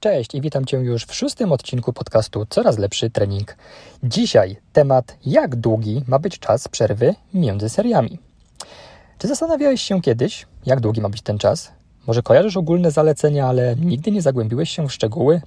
Cześć 0.00 0.34
i 0.34 0.40
witam 0.40 0.64
Cię 0.64 0.76
już 0.76 1.04
w 1.04 1.14
szóstym 1.14 1.52
odcinku 1.52 1.92
podcastu 1.92 2.46
Coraz 2.50 2.78
lepszy 2.78 3.10
trening. 3.10 3.56
Dzisiaj 4.02 4.56
temat, 4.72 5.16
jak 5.26 5.56
długi 5.56 6.02
ma 6.06 6.18
być 6.18 6.38
czas 6.38 6.68
przerwy 6.68 7.14
między 7.34 7.68
seriami. 7.68 8.18
Czy 9.18 9.28
zastanawiałeś 9.28 9.82
się 9.82 10.02
kiedyś, 10.02 10.46
jak 10.66 10.80
długi 10.80 11.00
ma 11.00 11.08
być 11.08 11.22
ten 11.22 11.38
czas? 11.38 11.72
Może 12.06 12.22
kojarzysz 12.22 12.56
ogólne 12.56 12.90
zalecenia, 12.90 13.46
ale 13.46 13.76
nigdy 13.76 14.10
nie 14.10 14.22
zagłębiłeś 14.22 14.70
się 14.70 14.88
w 14.88 14.92
szczegóły? 14.92 15.40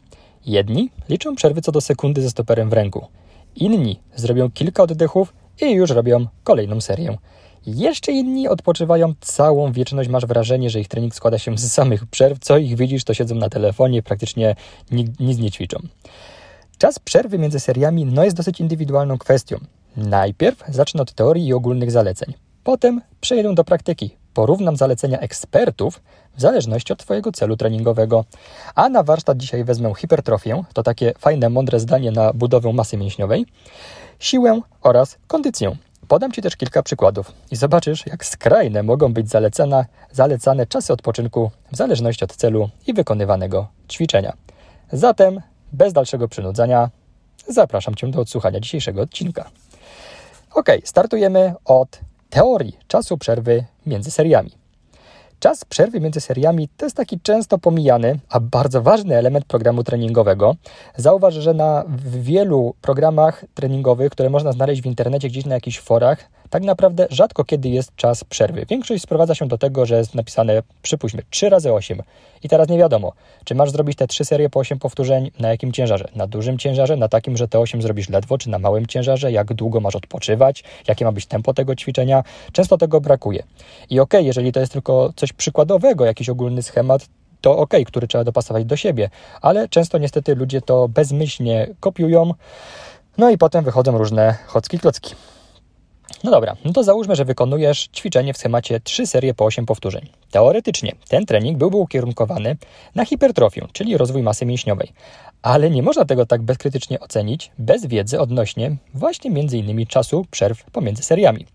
Jedni 0.45 0.89
liczą 1.09 1.35
przerwy 1.35 1.61
co 1.61 1.71
do 1.71 1.81
sekundy 1.81 2.21
ze 2.21 2.29
stoperem 2.29 2.69
w 2.69 2.73
ręku. 2.73 3.07
Inni 3.55 3.99
zrobią 4.15 4.51
kilka 4.51 4.83
oddechów 4.83 5.33
i 5.61 5.71
już 5.71 5.89
robią 5.89 6.27
kolejną 6.43 6.81
serię. 6.81 7.17
Jeszcze 7.65 8.11
inni 8.11 8.47
odpoczywają 8.47 9.13
całą 9.21 9.71
wieczność. 9.71 10.09
Masz 10.09 10.25
wrażenie, 10.25 10.69
że 10.69 10.79
ich 10.79 10.87
trening 10.87 11.15
składa 11.15 11.37
się 11.37 11.57
z 11.57 11.73
samych 11.73 12.05
przerw. 12.05 12.39
Co 12.39 12.57
ich 12.57 12.75
widzisz, 12.75 13.03
to 13.03 13.13
siedzą 13.13 13.35
na 13.35 13.49
telefonie, 13.49 14.03
praktycznie 14.03 14.55
nic 15.19 15.39
nie 15.39 15.51
ćwiczą. 15.51 15.77
Czas 16.77 16.99
przerwy 16.99 17.39
między 17.39 17.59
seriami 17.59 18.05
no 18.05 18.23
jest 18.23 18.37
dosyć 18.37 18.59
indywidualną 18.59 19.17
kwestią. 19.17 19.57
Najpierw 19.97 20.63
zacznę 20.69 21.01
od 21.01 21.13
teorii 21.13 21.47
i 21.47 21.53
ogólnych 21.53 21.91
zaleceń. 21.91 22.33
Potem 22.63 23.01
przejdę 23.21 23.55
do 23.55 23.63
praktyki. 23.63 24.15
Porównam 24.33 24.77
zalecenia 24.77 25.19
ekspertów 25.19 26.01
w 26.37 26.41
zależności 26.41 26.93
od 26.93 26.99
Twojego 26.99 27.31
celu 27.31 27.57
treningowego. 27.57 28.25
A 28.75 28.89
na 28.89 29.03
warsztat 29.03 29.37
dzisiaj 29.37 29.63
wezmę 29.63 29.93
hipertrofię, 29.95 30.63
to 30.73 30.83
takie 30.83 31.13
fajne, 31.19 31.49
mądre 31.49 31.79
zdanie 31.79 32.11
na 32.11 32.33
budowę 32.33 32.73
masy 32.73 32.97
mięśniowej, 32.97 33.45
siłę 34.19 34.61
oraz 34.81 35.17
kondycję. 35.27 35.75
Podam 36.09 36.31
Ci 36.31 36.41
też 36.41 36.55
kilka 36.55 36.83
przykładów 36.83 37.31
i 37.51 37.55
zobaczysz, 37.55 38.05
jak 38.05 38.25
skrajne 38.25 38.83
mogą 38.83 39.13
być 39.13 39.29
zalecane, 39.29 39.85
zalecane 40.11 40.67
czasy 40.67 40.93
odpoczynku 40.93 41.51
w 41.71 41.75
zależności 41.75 42.23
od 42.25 42.35
celu 42.35 42.69
i 42.87 42.93
wykonywanego 42.93 43.67
ćwiczenia. 43.89 44.33
Zatem, 44.91 45.41
bez 45.73 45.93
dalszego 45.93 46.27
przynudzania, 46.27 46.89
zapraszam 47.47 47.95
Cię 47.95 48.07
do 48.07 48.21
odsłuchania 48.21 48.59
dzisiejszego 48.59 49.01
odcinka. 49.01 49.49
Ok, 50.53 50.67
startujemy 50.83 51.53
od 51.65 51.99
teorii 52.29 52.77
czasu 52.87 53.17
przerwy 53.17 53.63
między 53.85 54.11
seriami. 54.11 54.58
Czas 55.39 55.65
przerwy 55.65 55.99
między 55.99 56.21
seriami 56.21 56.69
to 56.77 56.85
jest 56.85 56.95
taki 56.95 57.19
często 57.19 57.57
pomijany, 57.57 58.19
a 58.29 58.39
bardzo 58.39 58.81
ważny 58.81 59.15
element 59.15 59.45
programu 59.45 59.83
treningowego. 59.83 60.55
Zauważ, 60.97 61.33
że 61.33 61.53
na 61.53 61.83
wielu 62.05 62.75
programach 62.81 63.45
treningowych, 63.53 64.11
które 64.11 64.29
można 64.29 64.51
znaleźć 64.51 64.81
w 64.81 64.85
internecie 64.85 65.29
gdzieś 65.29 65.45
na 65.45 65.55
jakichś 65.55 65.79
forach, 65.79 66.29
tak 66.49 66.63
naprawdę 66.63 67.07
rzadko 67.09 67.43
kiedy 67.43 67.69
jest 67.69 67.95
czas 67.95 68.23
przerwy. 68.23 68.65
Większość 68.69 69.03
sprowadza 69.03 69.35
się 69.35 69.47
do 69.47 69.57
tego, 69.57 69.85
że 69.85 69.97
jest 69.97 70.15
napisane, 70.15 70.63
przypuśćmy, 70.81 71.21
3 71.29 71.49
razy 71.49 71.73
8. 71.73 72.01
I 72.43 72.49
teraz 72.49 72.69
nie 72.69 72.77
wiadomo, 72.77 73.13
czy 73.43 73.55
masz 73.55 73.71
zrobić 73.71 73.97
te 73.97 74.07
3 74.07 74.25
serie 74.25 74.49
po 74.49 74.59
8 74.59 74.79
powtórzeń 74.79 75.31
na 75.39 75.49
jakim 75.49 75.71
ciężarze? 75.71 76.09
Na 76.15 76.27
dużym 76.27 76.57
ciężarze, 76.57 76.97
na 76.97 77.09
takim, 77.09 77.37
że 77.37 77.47
te 77.47 77.59
8 77.59 77.81
zrobisz 77.81 78.09
ledwo, 78.09 78.37
czy 78.37 78.49
na 78.49 78.59
małym 78.59 78.87
ciężarze? 78.87 79.31
Jak 79.31 79.53
długo 79.53 79.79
masz 79.79 79.95
odpoczywać? 79.95 80.63
Jakie 80.87 81.05
ma 81.05 81.11
być 81.11 81.25
tempo 81.25 81.53
tego 81.53 81.75
ćwiczenia? 81.75 82.23
Często 82.51 82.77
tego 82.77 83.01
brakuje. 83.01 83.43
I 83.89 83.99
okej, 83.99 84.19
okay, 84.19 84.23
jeżeli 84.23 84.51
to 84.51 84.59
jest 84.59 84.71
tylko 84.71 85.13
coś 85.15 85.33
przykładowego, 85.33 86.05
jakiś 86.05 86.29
ogólny 86.29 86.63
schemat, 86.63 87.07
to 87.41 87.57
ok, 87.57 87.73
który 87.85 88.07
trzeba 88.07 88.23
dopasować 88.23 88.65
do 88.65 88.75
siebie, 88.75 89.09
ale 89.41 89.69
często 89.69 89.97
niestety 89.97 90.35
ludzie 90.35 90.61
to 90.61 90.87
bezmyślnie 90.87 91.67
kopiują, 91.79 92.33
no 93.17 93.29
i 93.29 93.37
potem 93.37 93.63
wychodzą 93.63 93.97
różne 93.97 94.35
chocki 94.47 94.79
klocki. 94.79 95.15
No 96.23 96.31
dobra, 96.31 96.55
no 96.65 96.73
to 96.73 96.83
załóżmy, 96.83 97.15
że 97.15 97.25
wykonujesz 97.25 97.87
ćwiczenie 97.95 98.33
w 98.33 98.37
schemacie 98.37 98.79
3 98.79 99.07
serie 99.07 99.33
po 99.33 99.45
8 99.45 99.65
powtórzeń. 99.65 100.09
Teoretycznie 100.31 100.95
ten 101.09 101.25
trening 101.25 101.57
byłby 101.57 101.77
ukierunkowany 101.77 102.57
na 102.95 103.05
hipertrofię, 103.05 103.67
czyli 103.73 103.97
rozwój 103.97 104.23
masy 104.23 104.45
mięśniowej. 104.45 104.93
Ale 105.41 105.69
nie 105.69 105.83
można 105.83 106.05
tego 106.05 106.25
tak 106.25 106.41
bezkrytycznie 106.41 106.99
ocenić 106.99 107.51
bez 107.57 107.85
wiedzy 107.85 108.19
odnośnie 108.19 108.75
właśnie 108.93 109.31
między 109.31 109.57
innymi 109.57 109.87
czasu 109.87 110.25
przerw 110.31 110.63
pomiędzy 110.63 111.03
seriami. 111.03 111.45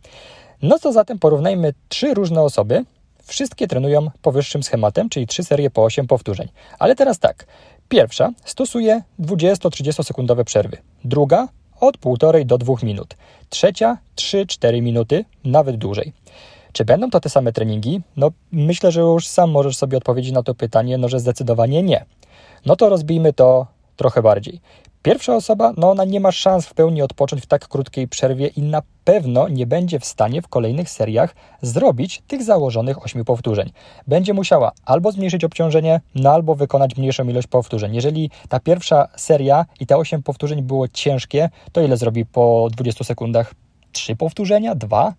No 0.63 0.79
to 0.79 0.93
zatem 0.93 1.19
porównajmy 1.19 1.75
trzy 1.89 2.15
różne 2.15 2.43
osoby. 2.43 2.85
Wszystkie 3.25 3.67
trenują 3.67 4.11
powyższym 4.23 4.63
schematem, 4.63 5.09
czyli 5.09 5.27
3 5.27 5.45
serie 5.45 5.71
po 5.71 5.85
8 5.85 6.07
powtórzeń. 6.07 6.49
Ale 6.79 6.95
teraz 6.95 7.19
tak. 7.19 7.47
Pierwsza 7.89 8.31
stosuje 8.45 9.03
20-30 9.21 10.05
sekundowe 10.05 10.45
przerwy. 10.45 10.77
Druga 11.05 11.49
od 11.81 11.99
1,5 11.99 12.45
do 12.45 12.59
2 12.59 12.75
minut. 12.83 13.17
Trzecia 13.51 13.99
3-4 14.17 14.83
minuty, 14.83 15.25
nawet 15.45 15.77
dłużej. 15.77 16.13
Czy 16.73 16.85
będą 16.85 17.11
to 17.11 17.21
te 17.21 17.29
same 17.29 17.53
treningi? 17.53 18.01
No, 18.17 18.31
myślę, 18.53 18.93
że 18.93 19.01
już 19.01 19.27
sam 19.27 19.51
możesz 19.51 19.77
sobie 19.77 19.99
odpowiedzieć 19.99 20.33
na 20.33 20.43
to 20.43 20.55
pytanie, 20.55 20.99
no, 20.99 21.09
że 21.09 21.21
zdecydowanie 21.21 21.83
nie. 21.83 22.05
No 22.67 22.77
to 22.77 22.89
rozbijmy 22.89 23.33
to 23.33 23.67
trochę 23.97 24.23
bardziej. 24.23 24.61
Pierwsza 25.05 25.37
osoba, 25.37 25.73
no 25.77 25.91
ona 25.91 26.05
nie 26.05 26.21
ma 26.21 26.33
szans 26.33 26.67
w 26.67 26.75
pełni 26.75 27.03
odpocząć 27.03 27.43
w 27.43 27.47
tak 27.47 27.69
krótkiej 27.69 28.09
przerwie 28.09 28.47
i 28.47 28.63
na 28.63 28.83
pewno 29.05 29.49
nie 29.49 29.67
będzie 29.67 30.01
w 30.01 30.05
stanie 30.05 30.43
w 30.43 30.49
kolejnych 30.49 30.91
seriach 30.91 31.35
zrobić 31.63 32.23
tych 32.27 32.43
założonych 32.43 33.03
8 33.03 33.25
powtórzeń. 33.25 33.73
Będzie 34.07 34.35
musiała 34.35 34.73
albo 34.85 35.13
zmniejszyć 35.13 35.45
obciążenie, 35.45 36.01
no 36.15 36.31
albo 36.31 36.55
wykonać 36.55 36.97
mniejszą 36.97 37.29
ilość 37.29 37.47
powtórzeń. 37.47 37.95
Jeżeli 37.95 38.31
ta 38.49 38.61
pierwsza 38.61 39.09
seria 39.17 39.67
i 39.81 39.87
te 39.87 39.97
8 39.97 40.23
powtórzeń 40.23 40.63
było 40.63 40.89
ciężkie, 40.89 41.51
to 41.73 41.81
ile 41.81 41.97
zrobi 41.97 42.27
po 42.27 42.69
20 42.73 43.05
sekundach? 43.05 43.55
3 43.93 44.17
powtórzenia? 44.17 44.75
2? 44.75 45.15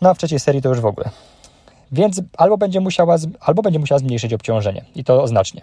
No 0.00 0.10
a 0.10 0.14
w 0.14 0.18
trzeciej 0.18 0.40
serii 0.40 0.62
to 0.62 0.68
już 0.68 0.80
w 0.80 0.86
ogóle. 0.86 1.10
Więc 1.92 2.22
albo 2.36 2.56
będzie 2.58 2.80
musiała, 2.80 3.16
albo 3.40 3.62
będzie 3.62 3.78
musiała 3.78 3.98
zmniejszyć 3.98 4.34
obciążenie 4.34 4.84
i 4.94 5.04
to 5.04 5.26
znacznie. 5.26 5.62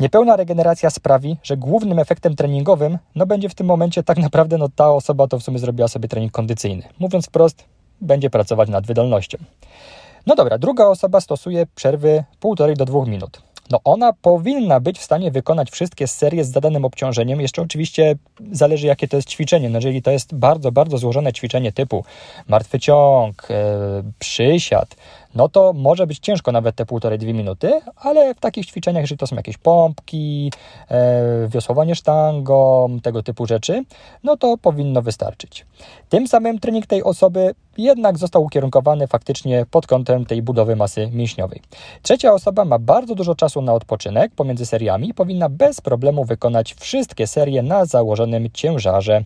Niepełna 0.00 0.36
regeneracja 0.36 0.90
sprawi, 0.90 1.36
że 1.42 1.56
głównym 1.56 1.98
efektem 1.98 2.36
treningowym 2.36 2.98
no 3.14 3.26
będzie 3.26 3.48
w 3.48 3.54
tym 3.54 3.66
momencie 3.66 4.02
tak 4.02 4.18
naprawdę 4.18 4.58
no 4.58 4.68
ta 4.76 4.92
osoba 4.92 5.26
to 5.26 5.38
w 5.38 5.42
sumie 5.42 5.58
zrobiła 5.58 5.88
sobie 5.88 6.08
trening 6.08 6.32
kondycyjny. 6.32 6.82
Mówiąc 6.98 7.26
wprost, 7.26 7.64
będzie 8.00 8.30
pracować 8.30 8.68
nad 8.68 8.86
wydolnością. 8.86 9.38
No 10.26 10.34
dobra, 10.34 10.58
druga 10.58 10.86
osoba 10.86 11.20
stosuje 11.20 11.66
przerwy 11.74 12.24
1,5 12.40 12.76
do 12.76 12.84
2 12.84 13.04
minut. 13.06 13.42
No 13.70 13.80
ona 13.84 14.12
powinna 14.12 14.80
być 14.80 14.98
w 14.98 15.02
stanie 15.02 15.30
wykonać 15.30 15.70
wszystkie 15.70 16.06
serie 16.06 16.44
z 16.44 16.50
zadanym 16.50 16.84
obciążeniem. 16.84 17.40
Jeszcze 17.40 17.62
oczywiście 17.62 18.14
zależy, 18.52 18.86
jakie 18.86 19.08
to 19.08 19.16
jest 19.16 19.28
ćwiczenie. 19.28 19.70
No 19.70 19.78
jeżeli 19.78 20.02
to 20.02 20.10
jest 20.10 20.34
bardzo, 20.34 20.72
bardzo 20.72 20.98
złożone 20.98 21.32
ćwiczenie 21.32 21.72
typu 21.72 22.04
martwy 22.48 22.80
ciąg, 22.80 23.46
yy, 23.50 24.12
przysiad, 24.18 24.96
no 25.34 25.48
to 25.48 25.72
może 25.72 26.06
być 26.06 26.18
ciężko 26.18 26.52
nawet 26.52 26.76
te 26.76 26.86
półtorej, 26.86 27.18
dwie 27.18 27.34
minuty, 27.34 27.80
ale 27.96 28.34
w 28.34 28.40
takich 28.40 28.66
ćwiczeniach, 28.66 29.00
jeżeli 29.02 29.18
to 29.18 29.26
są 29.26 29.36
jakieś 29.36 29.58
pompki, 29.58 30.52
e, 30.90 31.48
wiosłowanie 31.48 31.94
sztangą, 31.94 32.88
tego 33.02 33.22
typu 33.22 33.46
rzeczy, 33.46 33.84
no 34.24 34.36
to 34.36 34.56
powinno 34.58 35.02
wystarczyć. 35.02 35.66
Tym 36.08 36.28
samym 36.28 36.58
trening 36.58 36.86
tej 36.86 37.02
osoby 37.02 37.54
jednak 37.78 38.18
został 38.18 38.44
ukierunkowany 38.44 39.06
faktycznie 39.06 39.66
pod 39.70 39.86
kątem 39.86 40.26
tej 40.26 40.42
budowy 40.42 40.76
masy 40.76 41.10
mięśniowej. 41.12 41.60
Trzecia 42.02 42.32
osoba 42.32 42.64
ma 42.64 42.78
bardzo 42.78 43.14
dużo 43.14 43.34
czasu 43.34 43.62
na 43.62 43.74
odpoczynek 43.74 44.32
pomiędzy 44.34 44.66
seriami 44.66 45.08
i 45.08 45.14
powinna 45.14 45.48
bez 45.48 45.80
problemu 45.80 46.24
wykonać 46.24 46.74
wszystkie 46.74 47.26
serie 47.26 47.62
na 47.62 47.84
założonym 47.84 48.48
ciężarze. 48.52 49.24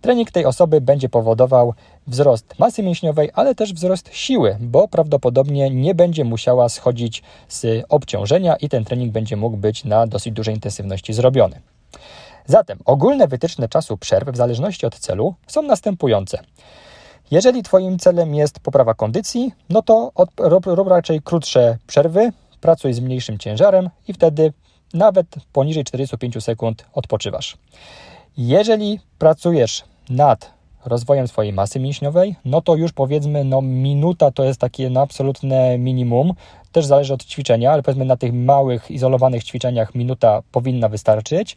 Trening 0.00 0.30
tej 0.30 0.46
osoby 0.46 0.80
będzie 0.80 1.08
powodował 1.08 1.74
wzrost 2.06 2.58
masy 2.58 2.82
mięśniowej, 2.82 3.30
ale 3.34 3.54
też 3.54 3.72
wzrost 3.74 4.08
siły, 4.12 4.56
bo 4.60 4.88
prawdopodobnie 4.88 5.70
nie 5.70 5.94
będzie 5.94 6.24
musiała 6.24 6.68
schodzić 6.68 7.22
z 7.48 7.84
obciążenia 7.88 8.56
i 8.56 8.68
ten 8.68 8.84
trening 8.84 9.12
będzie 9.12 9.36
mógł 9.36 9.56
być 9.56 9.84
na 9.84 10.06
dosyć 10.06 10.34
dużej 10.34 10.54
intensywności 10.54 11.12
zrobiony. 11.12 11.60
Zatem 12.46 12.78
ogólne 12.84 13.28
wytyczne 13.28 13.68
czasu 13.68 13.96
przerw 13.96 14.28
w 14.28 14.36
zależności 14.36 14.86
od 14.86 14.98
celu 14.98 15.34
są 15.46 15.62
następujące. 15.62 16.38
Jeżeli 17.30 17.62
Twoim 17.62 17.98
celem 17.98 18.34
jest 18.34 18.60
poprawa 18.60 18.94
kondycji, 18.94 19.52
no 19.68 19.82
to 19.82 20.12
rób 20.66 20.88
raczej 20.88 21.22
krótsze 21.22 21.78
przerwy, 21.86 22.32
pracuj 22.60 22.92
z 22.92 23.00
mniejszym 23.00 23.38
ciężarem 23.38 23.90
i 24.08 24.12
wtedy 24.12 24.52
nawet 24.94 25.26
poniżej 25.52 25.84
45 25.84 26.44
sekund 26.44 26.84
odpoczywasz. 26.92 27.56
Jeżeli 28.36 29.00
pracujesz 29.18 29.84
nad 30.08 30.60
rozwojem 30.84 31.28
swojej 31.28 31.52
masy 31.52 31.80
mięśniowej, 31.80 32.36
no 32.44 32.60
to 32.60 32.76
już 32.76 32.92
powiedzmy, 32.92 33.44
no 33.44 33.62
minuta 33.62 34.30
to 34.30 34.44
jest 34.44 34.60
takie 34.60 34.90
no, 34.90 35.00
absolutne 35.00 35.78
minimum. 35.78 36.32
Też 36.72 36.86
zależy 36.86 37.14
od 37.14 37.24
ćwiczenia, 37.24 37.72
ale 37.72 37.82
powiedzmy 37.82 38.04
na 38.04 38.16
tych 38.16 38.32
małych, 38.32 38.90
izolowanych 38.90 39.44
ćwiczeniach 39.44 39.94
minuta 39.94 40.42
powinna 40.52 40.88
wystarczyć. 40.88 41.56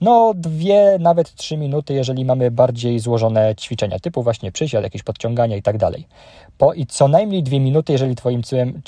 No 0.00 0.32
dwie, 0.36 0.96
nawet 1.00 1.34
trzy 1.34 1.56
minuty, 1.56 1.94
jeżeli 1.94 2.24
mamy 2.24 2.50
bardziej 2.50 2.98
złożone 2.98 3.54
ćwiczenia, 3.56 3.98
typu 3.98 4.22
właśnie 4.22 4.52
przysiad, 4.52 4.82
jakieś 4.82 5.02
podciągania 5.02 5.56
i 5.56 5.62
tak 5.62 5.78
dalej. 5.78 6.06
Po, 6.58 6.74
I 6.74 6.86
co 6.86 7.08
najmniej 7.08 7.42
dwie 7.42 7.60
minuty, 7.60 7.92
jeżeli 7.92 8.16
Twoim 8.16 8.42
celem, 8.42 8.82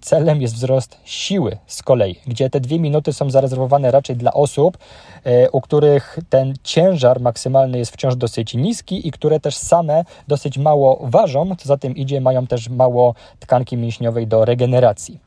celem 0.00 0.42
jest 0.42 0.54
wzrost 0.54 0.96
siły 1.04 1.56
z 1.66 1.82
kolei, 1.82 2.16
gdzie 2.26 2.50
te 2.50 2.60
dwie 2.60 2.78
minuty 2.78 3.12
są 3.12 3.30
zarezerwowane 3.30 3.90
raczej 3.90 4.16
dla 4.16 4.32
osób, 4.32 4.78
e, 5.24 5.50
u 5.50 5.60
których 5.60 6.18
ten 6.28 6.54
ciężar 6.62 7.20
maksymalny 7.20 7.78
jest 7.78 7.92
wciąż 7.92 8.16
dosyć 8.16 8.54
niski 8.54 9.08
i 9.08 9.10
które 9.10 9.40
też 9.40 9.56
same 9.56 10.04
dosyć 10.28 10.58
mało 10.58 10.98
ważą, 11.02 11.56
co 11.56 11.68
za 11.68 11.76
tym 11.76 11.96
idzie, 11.96 12.20
mają 12.20 12.46
też 12.46 12.68
mało 12.68 13.14
tkanki 13.40 13.76
mięśniowej 13.76 14.26
do 14.26 14.44
regeneracji. 14.44 15.17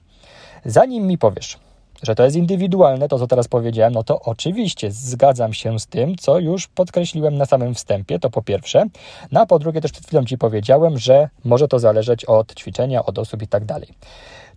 Zanim 0.65 1.07
mi 1.07 1.17
powiesz, 1.17 1.59
że 2.03 2.15
to 2.15 2.23
jest 2.23 2.35
indywidualne, 2.35 3.07
to 3.07 3.19
co 3.19 3.27
teraz 3.27 3.47
powiedziałem, 3.47 3.93
no 3.93 4.03
to 4.03 4.19
oczywiście 4.19 4.91
zgadzam 4.91 5.53
się 5.53 5.79
z 5.79 5.87
tym, 5.87 6.15
co 6.15 6.39
już 6.39 6.67
podkreśliłem 6.67 7.37
na 7.37 7.45
samym 7.45 7.73
wstępie, 7.73 8.19
to 8.19 8.29
po 8.29 8.41
pierwsze. 8.41 8.85
No 9.31 9.41
a 9.41 9.45
po 9.45 9.59
drugie 9.59 9.81
też 9.81 9.91
przed 9.91 10.05
chwilą 10.05 10.25
Ci 10.25 10.37
powiedziałem, 10.37 10.97
że 10.97 11.29
może 11.43 11.67
to 11.67 11.79
zależeć 11.79 12.25
od 12.25 12.55
ćwiczenia, 12.55 13.05
od 13.05 13.19
osób 13.19 13.41
i 13.41 13.47
tak 13.47 13.65
dalej. 13.65 13.87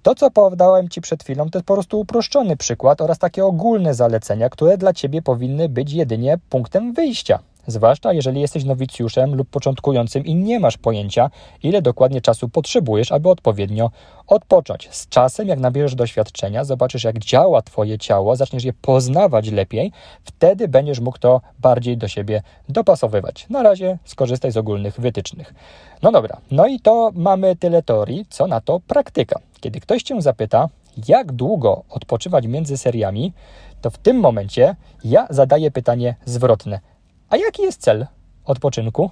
To, 0.03 0.15
co 0.15 0.31
podałem 0.31 0.89
Ci 0.89 1.01
przed 1.01 1.23
chwilą, 1.23 1.51
to 1.51 1.59
jest 1.59 1.67
po 1.67 1.75
prostu 1.75 2.01
uproszczony 2.01 2.57
przykład 2.57 3.01
oraz 3.01 3.19
takie 3.19 3.45
ogólne 3.45 3.95
zalecenia, 3.95 4.49
które 4.49 4.79
dla 4.79 4.93
Ciebie 4.93 5.23
powinny 5.23 5.69
być 5.69 5.93
jedynie 5.93 6.39
punktem 6.51 6.93
wyjścia. 6.93 7.39
Zwłaszcza 7.67 8.13
jeżeli 8.13 8.41
jesteś 8.41 8.65
nowicjuszem 8.65 9.35
lub 9.35 9.49
początkującym 9.49 10.25
i 10.25 10.35
nie 10.35 10.61
masz 10.61 10.77
pojęcia, 10.77 11.31
ile 11.63 11.83
dokładnie 11.83 12.21
czasu 12.21 12.49
potrzebujesz, 12.49 13.13
aby 13.13 13.29
odpowiednio 13.29 13.91
odpocząć. 14.27 14.89
Z 14.91 15.09
czasem, 15.09 15.49
jak 15.49 15.59
nabierzesz 15.59 15.95
doświadczenia, 15.95 16.65
zobaczysz, 16.65 17.05
jak 17.05 17.19
działa 17.19 17.63
Twoje 17.63 17.99
ciało, 17.99 18.37
zaczniesz 18.37 18.65
je 18.65 18.73
poznawać 18.73 19.51
lepiej, 19.51 19.93
wtedy 20.25 20.69
będziesz 20.69 21.01
mógł 21.01 21.19
to 21.19 21.41
bardziej 21.59 21.97
do 21.97 22.09
siebie 22.09 22.43
dopasowywać. 22.69 23.47
Na 23.51 23.63
razie 23.63 23.99
skorzystaj 24.05 24.53
z 24.53 24.57
ogólnych 24.57 25.01
wytycznych. 25.01 25.55
No 26.03 26.13
dobra, 26.13 26.37
no 26.51 26.67
i 26.67 26.81
to 26.81 27.11
mamy 27.15 27.57
tyle 27.57 27.83
teorii, 27.83 28.27
co 28.31 28.47
na 28.47 28.61
to 28.61 28.81
praktyka. 28.81 29.41
Kiedy 29.61 29.81
ktoś 29.81 30.03
Cię 30.03 30.23
zapyta, 30.23 30.69
jak 31.09 31.33
długo 31.33 31.83
odpoczywać 31.91 32.47
między 32.47 32.77
seriami, 32.77 33.33
to 33.81 33.91
w 33.91 33.99
tym 33.99 34.17
momencie 34.17 34.77
ja 35.05 35.27
zadaję 35.31 35.71
pytanie 35.71 36.15
zwrotne– 36.25 36.81
a 37.35 37.37
jaki 37.37 37.63
jest 37.63 37.81
cel 37.81 38.07
odpoczynku? 38.45 39.11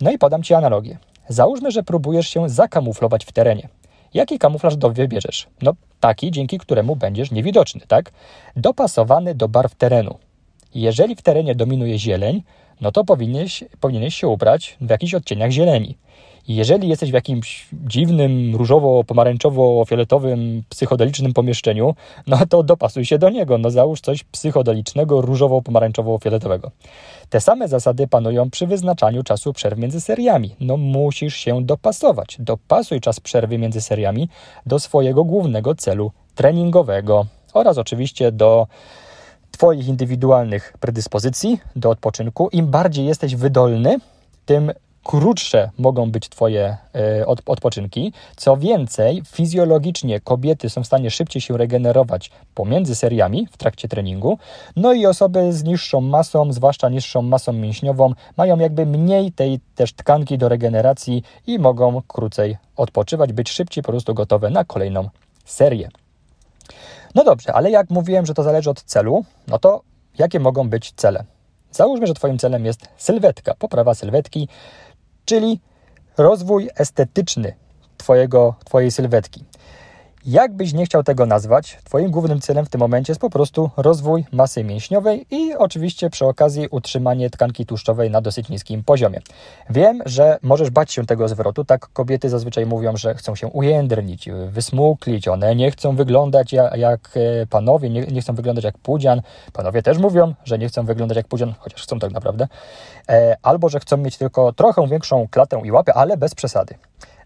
No 0.00 0.10
i 0.10 0.18
podam 0.18 0.42
Ci 0.42 0.54
analogię. 0.54 0.98
Załóżmy, 1.28 1.70
że 1.70 1.82
próbujesz 1.82 2.28
się 2.28 2.48
zakamuflować 2.48 3.24
w 3.24 3.32
terenie. 3.32 3.68
Jaki 4.14 4.38
kamuflaż 4.38 4.76
do 4.76 4.90
wybierzesz? 4.90 5.46
No 5.62 5.72
taki, 6.00 6.30
dzięki 6.30 6.58
któremu 6.58 6.96
będziesz 6.96 7.30
niewidoczny, 7.30 7.80
tak? 7.88 8.10
Dopasowany 8.56 9.34
do 9.34 9.48
barw 9.48 9.74
terenu. 9.74 10.18
Jeżeli 10.74 11.16
w 11.16 11.22
terenie 11.22 11.54
dominuje 11.54 11.98
zieleń, 11.98 12.42
no 12.80 12.92
to 12.92 13.04
powinieneś, 13.04 13.64
powinieneś 13.80 14.14
się 14.14 14.28
ubrać 14.28 14.76
w 14.80 14.90
jakichś 14.90 15.14
odcieniach 15.14 15.50
zieleni. 15.50 15.96
Jeżeli 16.48 16.88
jesteś 16.88 17.10
w 17.10 17.14
jakimś 17.14 17.68
dziwnym, 17.72 18.56
różowo-pomarańczowo-fioletowym, 18.56 20.62
psychodelicznym 20.68 21.32
pomieszczeniu, 21.32 21.94
no 22.26 22.38
to 22.48 22.62
dopasuj 22.62 23.04
się 23.04 23.18
do 23.18 23.30
niego. 23.30 23.58
No 23.58 23.70
załóż 23.70 24.00
coś 24.00 24.24
psychodelicznego, 24.24 25.20
różowo-pomarańczowo-fioletowego. 25.20 26.70
Te 27.30 27.40
same 27.40 27.68
zasady 27.68 28.06
panują 28.06 28.50
przy 28.50 28.66
wyznaczaniu 28.66 29.22
czasu 29.22 29.52
przerw 29.52 29.78
między 29.78 30.00
seriami. 30.00 30.56
No 30.60 30.76
musisz 30.76 31.34
się 31.34 31.64
dopasować. 31.64 32.36
Dopasuj 32.40 33.00
czas 33.00 33.20
przerwy 33.20 33.58
między 33.58 33.80
seriami 33.80 34.28
do 34.66 34.78
swojego 34.78 35.24
głównego 35.24 35.74
celu 35.74 36.12
treningowego 36.34 37.26
oraz 37.54 37.78
oczywiście 37.78 38.32
do 38.32 38.66
Twoich 39.50 39.88
indywidualnych 39.88 40.74
predyspozycji 40.80 41.60
do 41.76 41.90
odpoczynku. 41.90 42.48
Im 42.52 42.66
bardziej 42.66 43.06
jesteś 43.06 43.36
wydolny, 43.36 43.98
tym 44.46 44.72
krótsze 45.08 45.70
mogą 45.78 46.10
być 46.10 46.28
Twoje 46.28 46.76
e, 46.94 47.26
odpoczynki. 47.26 48.12
Co 48.36 48.56
więcej, 48.56 49.22
fizjologicznie 49.26 50.20
kobiety 50.20 50.70
są 50.70 50.82
w 50.82 50.86
stanie 50.86 51.10
szybciej 51.10 51.42
się 51.42 51.56
regenerować 51.56 52.30
pomiędzy 52.54 52.94
seriami 52.94 53.48
w 53.50 53.56
trakcie 53.56 53.88
treningu. 53.88 54.38
No 54.76 54.92
i 54.92 55.06
osoby 55.06 55.52
z 55.52 55.64
niższą 55.64 56.00
masą, 56.00 56.52
zwłaszcza 56.52 56.88
niższą 56.88 57.22
masą 57.22 57.52
mięśniową, 57.52 58.12
mają 58.36 58.58
jakby 58.58 58.86
mniej 58.86 59.32
tej 59.32 59.60
też 59.74 59.92
tkanki 59.92 60.38
do 60.38 60.48
regeneracji 60.48 61.22
i 61.46 61.58
mogą 61.58 62.02
krócej 62.08 62.56
odpoczywać, 62.76 63.32
być 63.32 63.50
szybciej 63.50 63.84
po 63.84 63.92
prostu 63.92 64.14
gotowe 64.14 64.50
na 64.50 64.64
kolejną 64.64 65.08
serię. 65.44 65.88
No 67.14 67.24
dobrze, 67.24 67.52
ale 67.52 67.70
jak 67.70 67.90
mówiłem, 67.90 68.26
że 68.26 68.34
to 68.34 68.42
zależy 68.42 68.70
od 68.70 68.82
celu, 68.82 69.24
no 69.46 69.58
to 69.58 69.80
jakie 70.18 70.40
mogą 70.40 70.68
być 70.68 70.92
cele? 70.96 71.24
Załóżmy, 71.72 72.06
że 72.06 72.14
Twoim 72.14 72.38
celem 72.38 72.64
jest 72.64 72.88
sylwetka, 72.96 73.54
poprawa 73.54 73.94
sylwetki, 73.94 74.48
czyli 75.28 75.60
rozwój 76.18 76.68
estetyczny 76.76 77.54
twojego, 77.96 78.54
Twojej 78.64 78.90
sylwetki. 78.90 79.44
Jak 80.26 80.52
byś 80.52 80.72
nie 80.72 80.84
chciał 80.84 81.02
tego 81.02 81.26
nazwać, 81.26 81.78
Twoim 81.84 82.10
głównym 82.10 82.40
celem 82.40 82.66
w 82.66 82.68
tym 82.68 82.80
momencie 82.80 83.10
jest 83.10 83.20
po 83.20 83.30
prostu 83.30 83.70
rozwój 83.76 84.24
masy 84.32 84.64
mięśniowej 84.64 85.26
i 85.30 85.54
oczywiście 85.54 86.10
przy 86.10 86.26
okazji 86.26 86.68
utrzymanie 86.70 87.30
tkanki 87.30 87.66
tłuszczowej 87.66 88.10
na 88.10 88.20
dosyć 88.20 88.48
niskim 88.48 88.84
poziomie. 88.84 89.20
Wiem, 89.70 90.02
że 90.06 90.38
możesz 90.42 90.70
bać 90.70 90.92
się 90.92 91.06
tego 91.06 91.28
zwrotu. 91.28 91.64
Tak 91.64 91.88
kobiety 91.92 92.28
zazwyczaj 92.28 92.66
mówią, 92.66 92.96
że 92.96 93.14
chcą 93.14 93.34
się 93.34 93.46
ujędrnić, 93.46 94.28
wysmuklić. 94.48 95.28
One 95.28 95.56
nie 95.56 95.70
chcą 95.70 95.96
wyglądać 95.96 96.52
jak, 96.52 96.76
jak 96.76 97.10
e, 97.14 97.46
panowie, 97.46 97.90
nie, 97.90 98.00
nie, 98.00 98.20
chcą 98.20 98.34
wyglądać 98.34 98.64
jak 98.64 98.78
pudzian. 98.78 99.22
Panowie 99.52 99.82
też 99.82 99.98
mówią, 99.98 100.34
że 100.44 100.58
nie 100.58 100.68
chcą 100.68 100.84
wyglądać 100.86 101.16
jak 101.16 101.28
pudzian, 101.28 101.54
chociaż 101.58 101.82
chcą 101.82 101.98
tak 101.98 102.12
naprawdę. 102.12 102.48
E, 103.08 103.36
albo, 103.42 103.68
że 103.68 103.80
chcą 103.80 103.96
mieć 103.96 104.16
tylko 104.16 104.52
trochę 104.52 104.86
większą 104.86 105.28
klatę 105.30 105.60
i 105.64 105.72
łapę, 105.72 105.94
ale 105.94 106.16
bez 106.16 106.34
przesady. 106.34 106.74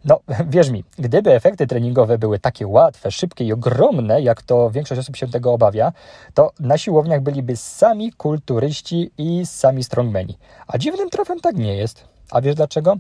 No, 0.05 0.21
wierz 0.49 0.71
mi, 0.71 0.85
gdyby 0.99 1.33
efekty 1.33 1.67
treningowe 1.67 2.19
były 2.19 2.39
takie 2.39 2.67
łatwe, 2.67 3.11
szybkie 3.11 3.45
i 3.45 3.53
ogromne, 3.53 4.23
jak 4.23 4.43
to 4.43 4.71
większość 4.71 4.99
osób 4.99 5.17
się 5.17 5.29
tego 5.29 5.53
obawia, 5.53 5.93
to 6.35 6.53
na 6.61 6.79
siłowniach 6.79 7.21
byliby 7.21 7.57
sami 7.57 8.13
kulturyści 8.13 9.11
i 9.19 9.47
sami 9.47 9.85
strongmeni. 9.85 10.39
A 10.67 10.79
dziwnym 10.79 11.11
trafem 11.11 11.41
tak 11.41 11.57
nie 11.57 11.77
jest. 11.77 12.05
A 12.31 12.41
wiesz 12.41 12.55
dlaczego? 12.55 12.97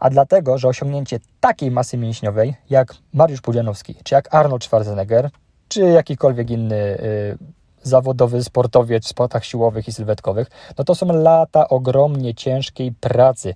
A 0.00 0.10
dlatego, 0.10 0.58
że 0.58 0.68
osiągnięcie 0.68 1.20
takiej 1.40 1.70
masy 1.70 1.98
mięśniowej, 1.98 2.54
jak 2.70 2.94
Mariusz 3.12 3.40
Pudzianowski, 3.40 3.94
czy 4.04 4.14
jak 4.14 4.34
Arnold 4.34 4.64
Schwarzenegger, 4.64 5.30
czy 5.68 5.80
jakikolwiek 5.80 6.50
inny 6.50 6.76
y, 6.76 7.38
zawodowy 7.86 8.44
sportowiec 8.44 9.04
w 9.04 9.08
sportach 9.08 9.44
siłowych 9.44 9.88
i 9.88 9.92
sylwetkowych, 9.92 10.50
no 10.78 10.84
to 10.84 10.94
są 10.94 11.06
lata 11.06 11.68
ogromnie 11.68 12.34
ciężkiej 12.34 12.92
pracy, 12.92 13.54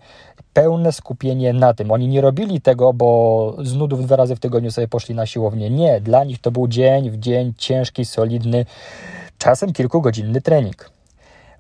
pełne 0.53 0.93
skupienie 0.93 1.53
na 1.53 1.75
tym. 1.75 1.91
Oni 1.91 2.09
nie 2.09 2.21
robili 2.21 2.61
tego, 2.61 2.93
bo 2.93 3.57
z 3.63 3.75
nudów 3.75 4.07
dwa 4.07 4.17
razy 4.17 4.37
w 4.37 4.41
tygodniu 4.41 4.71
sobie 4.71 4.89
poszli 4.89 5.15
na 5.15 5.27
siłownię. 5.27 5.71
Nie, 5.71 6.01
dla 6.01 6.25
nich 6.25 6.41
to 6.41 6.51
był 6.51 6.69
dzień 6.69 7.11
w 7.11 7.17
dzień 7.17 7.55
ciężki, 7.57 8.05
solidny, 8.05 8.67
czasem 9.39 9.73
kilkugodzinny 9.73 10.41
trening. 10.41 10.91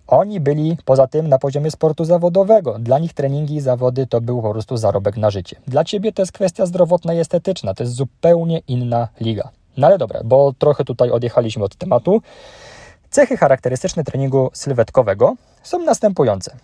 Oni 0.07 0.41
byli 0.41 0.77
poza 0.85 1.07
tym 1.07 1.29
na 1.29 1.39
poziomie 1.39 1.71
sportu 1.71 2.05
zawodowego. 2.05 2.79
Dla 2.79 2.99
nich 2.99 3.15
treningi 3.15 3.55
i 3.55 3.61
zawody 3.61 4.07
to 4.07 4.21
był 4.21 4.43
po 4.43 4.53
prostu 4.53 4.77
zarobek 4.77 5.17
na 5.17 5.31
życie. 5.31 5.57
Dla 5.67 5.85
ciebie 5.85 6.13
to 6.13 6.23
jest 6.23 6.33
kwestia 6.33 6.67
zdrowotna 6.67 7.15
i 7.15 7.19
estetyczna, 7.19 7.75
to 7.75 7.83
jest 7.83 7.95
zupełnie 7.95 8.59
inna 8.69 9.09
liga. 9.21 9.51
No 9.81 9.87
ale 9.87 9.99
dobra, 9.99 10.21
bo 10.25 10.53
trochę 10.59 10.85
tutaj 10.85 11.11
odjechaliśmy 11.11 11.65
od 11.65 11.77
tematu. 11.77 12.23
Cechy 13.11 13.37
charakterystyczne 13.37 14.05
treningu 14.05 14.51
sylwetkowego 14.53 15.35
są 15.63 15.79
następujące. 15.79 16.57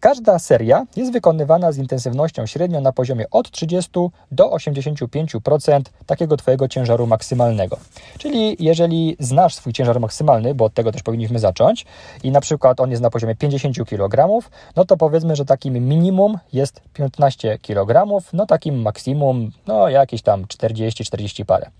Każda 0.00 0.38
seria 0.38 0.86
jest 0.96 1.12
wykonywana 1.12 1.72
z 1.72 1.78
intensywnością 1.78 2.46
średnio 2.46 2.80
na 2.80 2.92
poziomie 2.92 3.30
od 3.30 3.50
30 3.50 3.90
do 4.32 4.50
85% 4.50 5.80
takiego 6.06 6.36
Twojego 6.36 6.68
ciężaru 6.68 7.06
maksymalnego. 7.06 7.76
Czyli 8.18 8.56
jeżeli 8.58 9.16
znasz 9.18 9.54
swój 9.54 9.72
ciężar 9.72 10.00
maksymalny, 10.00 10.54
bo 10.54 10.64
od 10.64 10.74
tego 10.74 10.92
też 10.92 11.02
powinniśmy 11.02 11.38
zacząć, 11.38 11.86
i 12.22 12.30
na 12.30 12.40
przykład 12.40 12.80
on 12.80 12.90
jest 12.90 13.02
na 13.02 13.10
poziomie 13.10 13.34
50 13.34 13.76
kg, 13.88 14.28
no 14.76 14.84
to 14.84 14.96
powiedzmy, 14.96 15.36
że 15.36 15.44
takim 15.44 15.88
minimum 15.88 16.38
jest 16.52 16.80
15 16.92 17.58
kg, 17.58 18.22
no 18.32 18.46
takim 18.46 18.82
maksimum, 18.82 19.50
no 19.66 19.88
jakieś 19.88 20.22
tam 20.22 20.44
40-40 20.44 21.44
parę. 21.44 21.70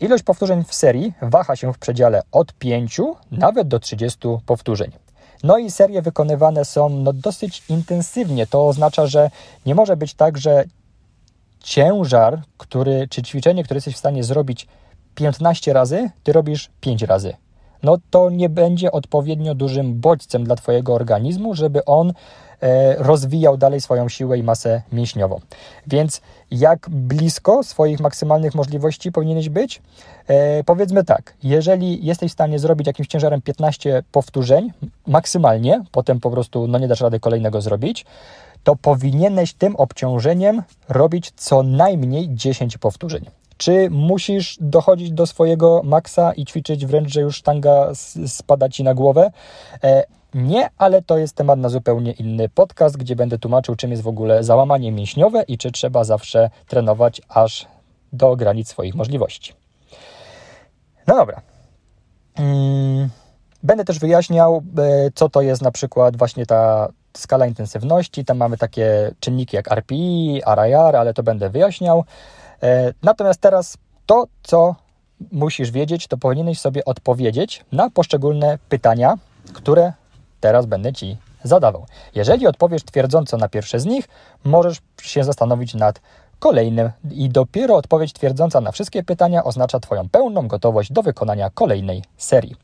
Ilość 0.00 0.24
powtórzeń 0.24 0.64
w 0.64 0.74
serii 0.74 1.12
waha 1.22 1.56
się 1.56 1.72
w 1.72 1.78
przedziale 1.78 2.22
od 2.32 2.52
5 2.52 3.00
nawet 3.30 3.68
do 3.68 3.78
30 3.78 4.18
powtórzeń. 4.46 4.92
No 5.42 5.58
i 5.58 5.70
serie 5.70 6.02
wykonywane 6.02 6.64
są 6.64 6.88
no, 6.88 7.12
dosyć 7.12 7.62
intensywnie. 7.68 8.46
To 8.46 8.68
oznacza, 8.68 9.06
że 9.06 9.30
nie 9.66 9.74
może 9.74 9.96
być 9.96 10.14
tak, 10.14 10.38
że 10.38 10.64
ciężar, 11.60 12.42
który, 12.58 13.08
czy 13.10 13.22
ćwiczenie, 13.22 13.64
które 13.64 13.78
jesteś 13.78 13.94
w 13.94 13.98
stanie 13.98 14.24
zrobić 14.24 14.66
15 15.14 15.72
razy, 15.72 16.10
ty 16.22 16.32
robisz 16.32 16.70
5 16.80 17.02
razy. 17.02 17.34
No 17.82 17.96
to 18.10 18.30
nie 18.30 18.48
będzie 18.48 18.92
odpowiednio 18.92 19.54
dużym 19.54 20.00
bodźcem 20.00 20.44
dla 20.44 20.56
Twojego 20.56 20.94
organizmu, 20.94 21.54
żeby 21.54 21.84
on 21.84 22.12
rozwijał 22.98 23.56
dalej 23.56 23.80
swoją 23.80 24.08
siłę 24.08 24.38
i 24.38 24.42
masę 24.42 24.82
mięśniową. 24.92 25.40
Więc 25.86 26.20
jak 26.50 26.88
blisko 26.90 27.62
swoich 27.62 28.00
maksymalnych 28.00 28.54
możliwości 28.54 29.12
powinieneś 29.12 29.48
być? 29.48 29.82
E, 30.26 30.64
powiedzmy 30.64 31.04
tak, 31.04 31.34
jeżeli 31.42 32.06
jesteś 32.06 32.30
w 32.30 32.34
stanie 32.34 32.58
zrobić 32.58 32.86
jakimś 32.86 33.08
ciężarem 33.08 33.42
15 33.42 34.02
powtórzeń 34.12 34.72
maksymalnie, 35.06 35.84
potem 35.92 36.20
po 36.20 36.30
prostu 36.30 36.68
no 36.68 36.78
nie 36.78 36.88
dasz 36.88 37.00
rady 37.00 37.20
kolejnego 37.20 37.60
zrobić, 37.60 38.06
to 38.64 38.76
powinieneś 38.76 39.54
tym 39.54 39.76
obciążeniem 39.76 40.62
robić 40.88 41.32
co 41.36 41.62
najmniej 41.62 42.28
10 42.34 42.78
powtórzeń. 42.78 43.24
Czy 43.56 43.90
musisz 43.90 44.58
dochodzić 44.60 45.10
do 45.10 45.26
swojego 45.26 45.80
maksa 45.84 46.32
i 46.32 46.44
ćwiczyć 46.44 46.86
wręcz, 46.86 47.08
że 47.08 47.20
już 47.20 47.36
sztanga 47.36 47.92
spada 48.26 48.68
ci 48.68 48.84
na 48.84 48.94
głowę? 48.94 49.30
E, 49.84 50.04
nie, 50.34 50.70
ale 50.78 51.02
to 51.02 51.18
jest 51.18 51.36
temat 51.36 51.58
na 51.58 51.68
zupełnie 51.68 52.12
inny 52.12 52.48
podcast, 52.48 52.96
gdzie 52.96 53.16
będę 53.16 53.38
tłumaczył, 53.38 53.74
czym 53.74 53.90
jest 53.90 54.02
w 54.02 54.08
ogóle 54.08 54.44
załamanie 54.44 54.92
mięśniowe 54.92 55.42
i 55.42 55.58
czy 55.58 55.72
trzeba 55.72 56.04
zawsze 56.04 56.50
trenować 56.66 57.22
aż 57.28 57.66
do 58.12 58.36
granic 58.36 58.68
swoich 58.68 58.94
możliwości. 58.94 59.52
No 61.06 61.16
dobra, 61.16 61.42
Będę 63.62 63.84
też 63.84 63.98
wyjaśniał, 63.98 64.62
e, 64.78 65.10
co 65.14 65.28
to 65.28 65.42
jest 65.42 65.62
na 65.62 65.70
przykład 65.70 66.16
właśnie 66.16 66.46
ta 66.46 66.88
skala 67.16 67.46
intensywności. 67.46 68.24
Tam 68.24 68.36
mamy 68.36 68.56
takie 68.56 69.14
czynniki 69.20 69.56
jak 69.56 69.72
RPI, 69.72 70.42
RIR, 70.56 70.96
ale 70.96 71.14
to 71.14 71.22
będę 71.22 71.50
wyjaśniał. 71.50 72.04
E, 72.62 72.92
natomiast 73.02 73.40
teraz 73.40 73.78
to, 74.06 74.24
co 74.42 74.74
musisz 75.32 75.70
wiedzieć, 75.70 76.06
to 76.06 76.16
powinieneś 76.16 76.60
sobie 76.60 76.84
odpowiedzieć 76.84 77.64
na 77.72 77.90
poszczególne 77.90 78.58
pytania, 78.68 79.14
które 79.52 79.92
teraz 80.40 80.66
będę 80.66 80.92
Ci 80.92 81.16
zadawał. 81.42 81.86
Jeżeli 82.14 82.46
odpowiesz 82.46 82.84
twierdząco 82.84 83.36
na 83.36 83.48
pierwsze 83.48 83.80
z 83.80 83.86
nich, 83.86 84.08
możesz 84.44 84.78
się 85.02 85.24
zastanowić 85.24 85.74
nad 85.74 86.00
kolejnym 86.38 86.90
i 87.10 87.28
dopiero 87.28 87.76
odpowiedź 87.76 88.12
twierdząca 88.12 88.60
na 88.60 88.72
wszystkie 88.72 89.02
pytania 89.02 89.44
oznacza 89.44 89.80
Twoją 89.80 90.08
pełną 90.08 90.48
gotowość 90.48 90.92
do 90.92 91.02
wykonania 91.02 91.50
kolejnej 91.50 92.02
serii. 92.16 92.56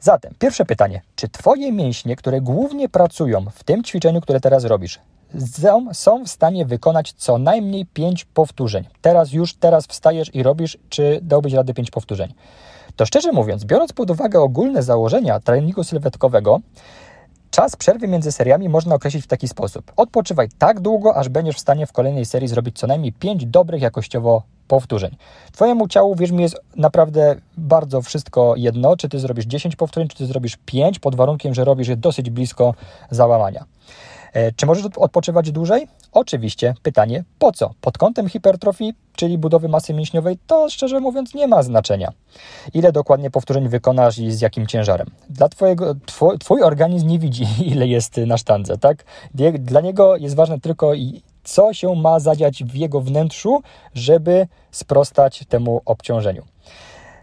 Zatem, 0.00 0.34
pierwsze 0.38 0.64
pytanie. 0.64 1.02
Czy 1.16 1.28
Twoje 1.28 1.72
mięśnie, 1.72 2.16
które 2.16 2.40
głównie 2.40 2.88
pracują 2.88 3.44
w 3.54 3.64
tym 3.64 3.84
ćwiczeniu, 3.84 4.20
które 4.20 4.40
teraz 4.40 4.64
robisz, 4.64 5.00
są, 5.92 6.24
w 6.24 6.28
stanie 6.28 6.66
wykonać 6.66 7.12
co 7.12 7.38
najmniej 7.38 7.86
5 7.86 8.24
powtórzeń? 8.24 8.84
Teraz 9.00 9.32
już, 9.32 9.54
teraz 9.54 9.86
wstajesz 9.86 10.34
i 10.34 10.42
robisz, 10.42 10.78
czy 10.88 11.18
dałbyś 11.22 11.52
radę 11.52 11.74
5 11.74 11.90
powtórzeń? 11.90 12.34
To 12.96 13.06
szczerze 13.06 13.32
mówiąc, 13.32 13.64
biorąc 13.64 13.92
pod 13.92 14.10
uwagę 14.10 14.40
ogólne 14.40 14.82
założenia 14.82 15.40
treningu 15.40 15.84
sylwetkowego, 15.84 16.60
Czas 17.50 17.76
przerwy 17.76 18.08
między 18.08 18.32
seriami 18.32 18.68
można 18.68 18.94
określić 18.94 19.24
w 19.24 19.26
taki 19.26 19.48
sposób. 19.48 19.92
Odpoczywaj 19.96 20.48
tak 20.58 20.80
długo, 20.80 21.16
aż 21.16 21.28
będziesz 21.28 21.56
w 21.56 21.60
stanie 21.60 21.86
w 21.86 21.92
kolejnej 21.92 22.24
serii 22.24 22.48
zrobić 22.48 22.78
co 22.78 22.86
najmniej 22.86 23.12
5 23.12 23.46
dobrych 23.46 23.82
jakościowo 23.82 24.42
powtórzeń. 24.68 25.16
Twojemu 25.52 25.88
ciału, 25.88 26.14
wierz 26.14 26.30
mi, 26.30 26.42
jest 26.42 26.60
naprawdę 26.76 27.36
bardzo 27.56 28.02
wszystko 28.02 28.54
jedno, 28.56 28.96
czy 28.96 29.08
ty 29.08 29.18
zrobisz 29.18 29.44
10 29.44 29.76
powtórzeń, 29.76 30.08
czy 30.08 30.16
ty 30.16 30.26
zrobisz 30.26 30.56
5, 30.66 30.98
pod 30.98 31.14
warunkiem, 31.14 31.54
że 31.54 31.64
robisz 31.64 31.88
je 31.88 31.96
dosyć 31.96 32.30
blisko 32.30 32.74
załamania. 33.10 33.64
E, 34.36 34.52
czy 34.52 34.66
możesz 34.66 34.86
odpoczywać 34.96 35.52
dłużej? 35.52 35.86
Oczywiście. 36.12 36.74
Pytanie, 36.82 37.24
po 37.38 37.52
co? 37.52 37.70
Pod 37.80 37.98
kątem 37.98 38.28
hipertrofii, 38.28 38.94
czyli 39.16 39.38
budowy 39.38 39.68
masy 39.68 39.94
mięśniowej, 39.94 40.38
to 40.46 40.70
szczerze 40.70 41.00
mówiąc 41.00 41.34
nie 41.34 41.46
ma 41.46 41.62
znaczenia. 41.62 42.12
Ile 42.74 42.92
dokładnie 42.92 43.30
powtórzeń 43.30 43.68
wykonasz 43.68 44.18
i 44.18 44.32
z 44.32 44.40
jakim 44.40 44.66
ciężarem. 44.66 45.06
Dla 45.30 45.48
twojego, 45.48 45.94
twój, 46.06 46.38
twój 46.38 46.62
organizm 46.62 47.08
nie 47.08 47.18
widzi, 47.18 47.46
ile 47.72 47.86
jest 47.86 48.16
na 48.16 48.36
sztandze, 48.36 48.78
tak? 48.78 49.04
Dla 49.58 49.80
niego 49.80 50.16
jest 50.16 50.36
ważne 50.36 50.60
tylko 50.60 50.92
co 51.44 51.72
się 51.72 51.94
ma 51.94 52.20
zadziać 52.20 52.64
w 52.64 52.74
jego 52.74 53.00
wnętrzu, 53.00 53.62
żeby 53.94 54.46
sprostać 54.70 55.44
temu 55.48 55.80
obciążeniu. 55.84 56.42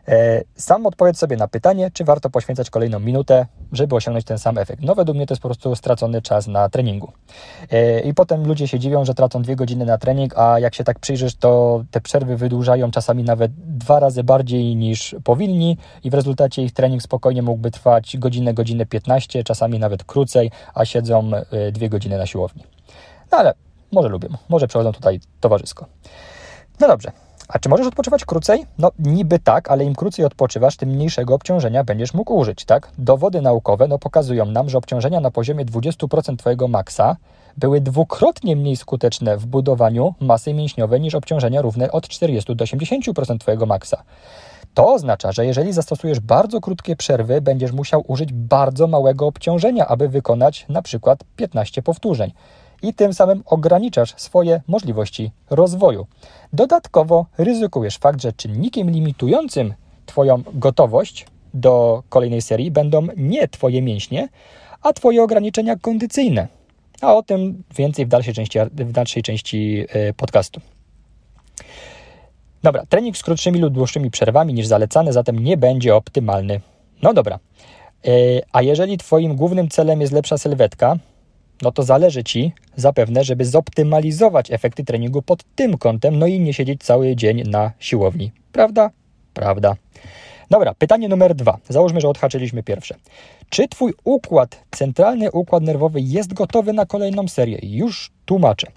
E, 0.08 0.42
sam 0.56 0.86
odpowiedz 0.86 1.18
sobie 1.18 1.38
na 1.38 1.48
pytanie, 1.48 1.92
czy 1.94 2.04
warto 2.04 2.30
poświęcać 2.30 2.70
kolejną 2.70 3.00
minutę, 3.00 3.46
żeby 3.72 3.96
osiągnąć 3.96 4.26
ten 4.26 4.40
sam 4.40 4.58
efekt. 4.58 4.84
No 4.84 4.96
według 4.96 5.16
mnie 5.16 5.28
to 5.28 5.34
jest 5.34 5.42
po 5.42 5.48
prostu 5.48 5.76
stracony 5.76 6.22
czas 6.22 6.48
na 6.48 6.70
treningu. 6.70 7.12
E, 7.72 8.00
I 8.00 8.14
potem 8.14 8.48
ludzie 8.48 8.68
się 8.68 8.80
dziwią, 8.80 9.06
że 9.06 9.14
tracą 9.14 9.42
dwie 9.42 9.56
godziny 9.56 9.86
na 9.86 9.98
trening, 9.98 10.38
a 10.38 10.60
jak 10.60 10.76
się 10.76 10.84
tak 10.84 11.00
przyjrzysz, 11.00 11.36
to 11.36 11.84
te 11.92 12.02
przerwy 12.02 12.38
wydłużają 12.38 12.92
czasami 12.92 13.24
nawet 13.24 13.52
dwa 13.56 14.00
razy 14.00 14.24
bardziej 14.24 14.76
niż 14.76 15.16
powinni 15.24 15.78
i 16.04 16.10
w 16.10 16.14
rezultacie 16.14 16.64
ich 16.64 16.72
trening 16.72 17.02
spokojnie 17.02 17.42
mógłby 17.42 17.72
trwać 17.72 18.18
godzinę, 18.18 18.54
godzinę 18.54 18.86
15, 18.86 19.44
czasami 19.44 19.80
nawet 19.80 20.04
krócej, 20.04 20.52
a 20.74 20.86
siedzą 20.86 21.32
e, 21.52 21.72
dwie 21.72 21.90
godziny 21.90 22.18
na 22.18 22.26
siłowni. 22.26 22.64
No 23.32 23.38
ale 23.38 23.54
może 23.92 24.10
lubią, 24.10 24.30
może 24.50 24.68
przechodzą 24.68 24.92
tutaj 24.92 25.20
towarzysko. 25.40 25.86
No 26.80 26.88
dobrze, 26.88 27.12
a 27.54 27.60
czy 27.60 27.70
możesz 27.70 27.88
odpoczywać 27.88 28.26
krócej? 28.26 28.66
No 28.78 28.92
niby 29.00 29.40
tak, 29.40 29.72
ale 29.72 29.86
im 29.86 29.96
krócej 29.96 30.26
odpoczywasz, 30.26 30.78
tym 30.78 30.90
mniejszego 30.90 31.36
obciążenia 31.36 31.84
będziesz 31.84 32.14
mógł 32.14 32.34
użyć, 32.34 32.66
tak? 32.66 32.90
Dowody 32.98 33.42
naukowe 33.42 33.88
no, 33.88 34.00
pokazują 34.00 34.46
nam, 34.46 34.70
że 34.70 34.78
obciążenia 34.78 35.20
na 35.20 35.32
poziomie 35.32 35.66
20% 35.66 36.38
Twojego 36.38 36.68
maksa 36.68 37.16
były 37.58 37.82
dwukrotnie 37.82 38.56
mniej 38.56 38.76
skuteczne 38.76 39.38
w 39.38 39.46
budowaniu 39.46 40.14
masy 40.20 40.54
mięśniowej 40.54 41.02
niż 41.02 41.16
obciążenia 41.16 41.62
równe 41.62 41.92
od 41.92 42.08
40 42.08 42.56
do 42.56 42.66
80% 42.66 43.38
Twojego 43.38 43.66
maksa. 43.66 44.04
To 44.74 44.94
oznacza, 44.94 45.32
że 45.32 45.46
jeżeli 45.46 45.74
zastosujesz 45.74 46.20
bardzo 46.20 46.62
krótkie 46.62 46.96
przerwy, 46.96 47.42
będziesz 47.42 47.72
musiał 47.72 48.04
użyć 48.08 48.34
bardzo 48.34 48.88
małego 48.88 49.28
obciążenia, 49.28 49.88
aby 49.88 50.10
wykonać 50.10 50.66
na 50.70 50.82
przykład 50.82 51.24
15 51.36 51.82
powtórzeń 51.82 52.32
i 52.84 52.94
tym 52.94 53.14
samym 53.14 53.44
ograniczasz 53.46 54.14
swoje 54.18 54.62
możliwości 54.68 55.32
rozwoju. 55.50 56.08
Dodatkowo 56.54 57.26
ryzykujesz 57.38 57.98
fakt, 57.98 58.22
że 58.22 58.34
czynnikiem 58.34 58.92
limitującym 58.92 59.74
Twoją 60.06 60.44
gotowość 60.54 61.26
do 61.54 62.04
kolejnej 62.10 62.42
serii 62.42 62.72
będą 62.72 63.08
nie 63.18 63.48
Twoje 63.48 63.82
mięśnie, 63.82 64.30
a 64.82 64.94
Twoje 64.94 65.24
ograniczenia 65.24 65.76
kondycyjne. 65.76 66.48
A 67.02 67.16
o 67.16 67.24
tym 67.24 67.64
więcej 67.76 68.06
w 68.06 68.10
dalszej 68.10 68.34
części, 68.34 68.60
w 68.72 68.92
dalszej 68.92 69.24
części 69.24 69.86
e, 69.90 70.14
podcastu. 70.14 70.62
Dobra, 72.64 72.86
trening 72.86 73.18
z 73.18 73.24
krótszymi 73.24 73.60
lub 73.60 73.74
dłuższymi 73.74 74.12
przerwami 74.12 74.54
niż 74.54 74.68
zalecane 74.68 75.14
zatem 75.14 75.40
nie 75.40 75.58
będzie 75.58 75.96
optymalny. 75.96 76.62
No 77.02 77.14
dobra. 77.14 77.40
E, 78.06 78.10
a 78.52 78.62
jeżeli 78.62 78.98
Twoim 78.98 79.36
głównym 79.36 79.70
celem 79.70 80.02
jest 80.02 80.14
lepsza 80.14 80.38
sylwetka, 80.38 80.96
no 81.64 81.72
to 81.72 81.84
zależy 81.84 82.24
Ci 82.24 82.52
zapewne, 82.76 83.24
żeby 83.24 83.46
zoptymalizować 83.46 84.52
efekty 84.52 84.84
treningu 84.84 85.22
pod 85.22 85.44
tym 85.56 85.78
kątem, 85.78 86.20
no 86.20 86.28
i 86.28 86.40
nie 86.40 86.54
siedzieć 86.54 86.84
cały 86.84 87.16
dzień 87.16 87.44
na 87.50 87.72
siłowni. 87.80 88.32
Prawda? 88.52 88.90
Prawda. 89.34 89.76
Dobra, 90.50 90.74
pytanie 90.74 91.10
numer 91.10 91.36
dwa. 91.36 91.58
Załóżmy, 91.70 92.02
że 92.02 92.10
odhaczyliśmy 92.10 92.64
pierwsze. 92.64 92.96
Czy 93.50 93.68
Twój 93.68 93.94
układ, 94.04 94.64
centralny 94.72 95.32
układ 95.32 95.64
nerwowy 95.64 96.02
jest 96.02 96.34
gotowy 96.34 96.74
na 96.74 96.86
kolejną 96.86 97.28
serię? 97.28 97.60
Już 97.62 98.12
tłumaczę. 98.26 98.68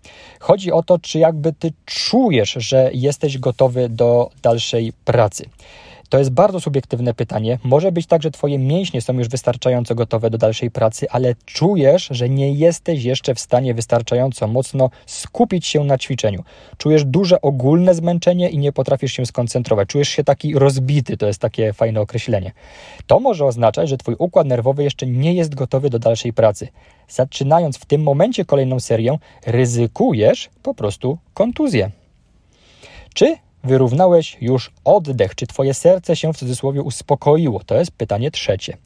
Chodzi 0.41 0.73
o 0.73 0.83
to, 0.83 0.99
czy 0.99 1.19
jakby 1.19 1.53
Ty 1.53 1.73
czujesz, 1.85 2.53
że 2.59 2.91
jesteś 2.95 3.39
gotowy 3.39 3.89
do 3.89 4.31
dalszej 4.43 4.93
pracy. 5.05 5.45
To 6.09 6.19
jest 6.19 6.31
bardzo 6.31 6.61
subiektywne 6.61 7.15
pytanie. 7.15 7.59
Może 7.65 7.93
być 7.93 8.07
tak, 8.07 8.23
że 8.23 8.31
Twoje 8.31 8.59
mięśnie 8.59 9.01
są 9.01 9.13
już 9.13 9.29
wystarczająco 9.29 9.95
gotowe 9.95 10.31
do 10.31 10.39
dalszej 10.39 10.71
pracy, 10.71 11.11
ale 11.11 11.35
czujesz, 11.45 12.09
że 12.11 12.29
nie 12.29 12.53
jesteś 12.53 13.05
jeszcze 13.05 13.35
w 13.35 13.41
stanie 13.41 13.75
wystarczająco 13.75 14.47
mocno 14.49 14.91
skupić 15.07 15.67
się 15.67 15.85
na 15.85 15.99
ćwiczeniu. 15.99 16.45
Czujesz 16.79 17.05
duże 17.05 17.41
ogólne 17.41 17.95
zmęczenie 17.95 18.49
i 18.49 18.59
nie 18.59 18.73
potrafisz 18.73 19.13
się 19.13 19.27
skoncentrować. 19.27 19.89
Czujesz 19.89 20.09
się 20.09 20.25
taki 20.25 20.59
rozbity, 20.59 21.17
to 21.17 21.27
jest 21.27 21.41
takie 21.41 21.73
fajne 21.73 22.01
określenie. 22.01 22.53
To 23.07 23.21
może 23.21 23.45
oznaczać, 23.45 23.89
że 23.89 23.97
Twój 23.97 24.17
układ 24.19 24.47
nerwowy 24.47 24.85
jeszcze 24.85 25.07
nie 25.07 25.35
jest 25.35 25.55
gotowy 25.55 25.91
do 25.91 25.99
dalszej 25.99 26.33
pracy. 26.33 26.69
Zaczynając 27.09 27.79
w 27.79 27.85
tym 27.85 28.03
momencie 28.03 28.45
kolejną 28.45 28.81
serię, 28.81 29.19
ryzykujesz 29.47 30.51
po 30.63 30.75
prostu 30.75 31.19
kontuzję. 31.35 31.91
Czy 33.15 33.37
wyrównałeś 33.67 34.37
już 34.41 34.71
oddech? 34.85 35.35
Czy 35.35 35.47
Twoje 35.47 35.75
serce 35.75 36.17
się 36.17 36.33
w 36.33 36.37
cudzysłowie 36.37 36.83
uspokoiło? 36.83 37.61
To 37.67 37.75
jest 37.75 37.91
pytanie 37.91 38.31
trzecie. 38.31 38.77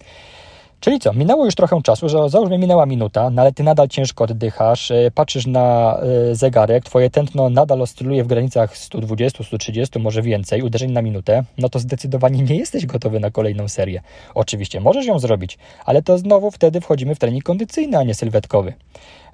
Czyli 0.80 1.00
co, 1.00 1.12
minęło 1.12 1.44
już 1.44 1.54
trochę 1.54 1.82
czasu, 1.82 2.08
że 2.08 2.28
załóżmy 2.28 2.58
minęła 2.58 2.86
minuta, 2.86 3.30
no 3.30 3.42
ale 3.42 3.52
ty 3.52 3.62
nadal 3.62 3.88
ciężko 3.88 4.24
oddychasz, 4.24 4.90
e, 4.90 5.10
patrzysz 5.14 5.46
na 5.46 5.98
e, 6.30 6.34
zegarek, 6.34 6.84
twoje 6.84 7.10
tętno 7.10 7.50
nadal 7.50 7.82
oscyluje 7.82 8.24
w 8.24 8.26
granicach 8.26 8.76
120, 8.76 9.44
130, 9.44 9.98
może 9.98 10.22
więcej, 10.22 10.62
uderzeń 10.62 10.92
na 10.92 11.02
minutę, 11.02 11.44
no 11.58 11.68
to 11.68 11.78
zdecydowanie 11.78 12.42
nie 12.42 12.56
jesteś 12.56 12.86
gotowy 12.86 13.20
na 13.20 13.30
kolejną 13.30 13.68
serię. 13.68 14.00
Oczywiście 14.34 14.80
możesz 14.80 15.06
ją 15.06 15.18
zrobić, 15.18 15.58
ale 15.84 16.02
to 16.02 16.18
znowu 16.18 16.50
wtedy 16.50 16.80
wchodzimy 16.80 17.14
w 17.14 17.18
trening 17.18 17.44
kondycyjny, 17.44 17.98
a 17.98 18.02
nie 18.02 18.14
sylwetkowy. 18.14 18.72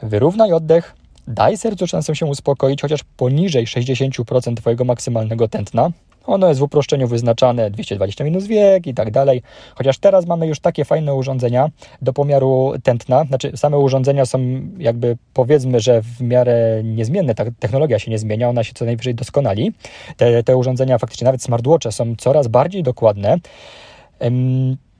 Wyrównaj 0.02 0.52
oddech, 0.52 0.94
Daj 1.28 1.56
sercu 1.56 1.86
szansę 1.86 2.16
się 2.16 2.26
uspokoić 2.26 2.82
chociaż 2.82 3.00
poniżej 3.16 3.66
60% 3.66 4.56
Twojego 4.56 4.84
maksymalnego 4.84 5.48
tętna. 5.48 5.90
Ono 6.26 6.48
jest 6.48 6.60
w 6.60 6.62
uproszczeniu 6.62 7.08
wyznaczane 7.08 7.70
220 7.70 8.24
minus 8.24 8.46
wiek 8.46 8.86
i 8.86 8.94
tak 8.94 9.10
dalej. 9.10 9.42
Chociaż 9.74 9.98
teraz 9.98 10.26
mamy 10.26 10.46
już 10.46 10.60
takie 10.60 10.84
fajne 10.84 11.14
urządzenia 11.14 11.70
do 12.02 12.12
pomiaru 12.12 12.74
tętna. 12.82 13.24
Znaczy, 13.24 13.52
same 13.56 13.78
urządzenia 13.78 14.26
są 14.26 14.38
jakby 14.78 15.16
powiedzmy, 15.34 15.80
że 15.80 16.02
w 16.02 16.20
miarę 16.20 16.82
niezmienne. 16.84 17.34
Ta 17.34 17.44
technologia 17.58 17.98
się 17.98 18.10
nie 18.10 18.18
zmienia, 18.18 18.48
ona 18.48 18.64
się 18.64 18.72
co 18.74 18.84
najwyżej 18.84 19.14
doskonali. 19.14 19.72
Te, 20.16 20.42
te 20.42 20.56
urządzenia, 20.56 20.98
faktycznie 20.98 21.24
nawet 21.24 21.42
smartwatche 21.42 21.92
są 21.92 22.14
coraz 22.18 22.48
bardziej 22.48 22.82
dokładne. 22.82 23.36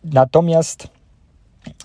Natomiast 0.04 0.88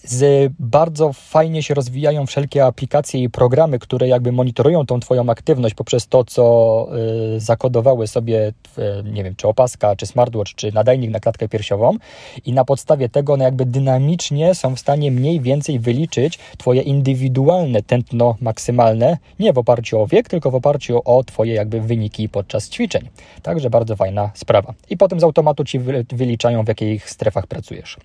z 0.04 0.52
bardzo 0.60 1.14
fajnie 1.14 1.64
się 1.64 1.74
rozwijają 1.74 2.26
wszelkie 2.26 2.66
aplikacje 2.66 3.24
i 3.24 3.30
programy, 3.30 3.80
które 3.80 4.08
jakby 4.08 4.32
monitorują 4.32 4.86
tą 4.86 5.00
Twoją 5.00 5.30
aktywność 5.30 5.76
poprzez 5.76 6.08
to, 6.08 6.24
co 6.24 6.88
y, 7.36 7.40
zakodowały 7.40 8.08
sobie, 8.08 8.54
y, 8.78 8.84
nie 9.04 9.24
wiem, 9.24 9.36
czy 9.36 9.48
opaska, 9.48 9.96
czy 9.96 10.06
smartwatch, 10.06 10.56
czy 10.56 10.72
nadajnik 10.72 11.12
na 11.12 11.20
klatkę 11.20 11.50
piersiową 11.50 11.98
i 12.46 12.54
na 12.54 12.66
podstawie 12.66 13.10
tego 13.10 13.34
one 13.34 13.44
jakby 13.44 13.66
dynamicznie 13.66 14.56
są 14.56 14.76
w 14.76 14.80
stanie 14.80 15.12
mniej 15.12 15.40
więcej 15.40 15.80
wyliczyć 15.80 16.40
Twoje 16.58 16.82
indywidualne 16.82 17.84
tętno 17.84 18.36
maksymalne, 18.42 19.18
nie 19.40 19.54
w 19.54 19.58
oparciu 19.58 20.02
o 20.02 20.08
wiek, 20.08 20.30
tylko 20.30 20.52
w 20.52 20.56
oparciu 20.56 21.02
o 21.06 21.24
Twoje 21.24 21.54
jakby 21.54 21.82
wyniki 21.82 22.30
podczas 22.30 22.70
ćwiczeń. 22.70 23.10
Także 23.44 23.70
bardzo 23.70 23.96
fajna 23.96 24.32
sprawa. 24.34 24.74
I 24.90 24.98
potem 24.98 25.20
z 25.20 25.24
automatu 25.24 25.64
Ci 25.64 25.80
wyliczają, 26.10 26.64
w 26.64 26.68
jakich 26.68 27.10
strefach 27.10 27.48
pracujesz. 27.48 27.98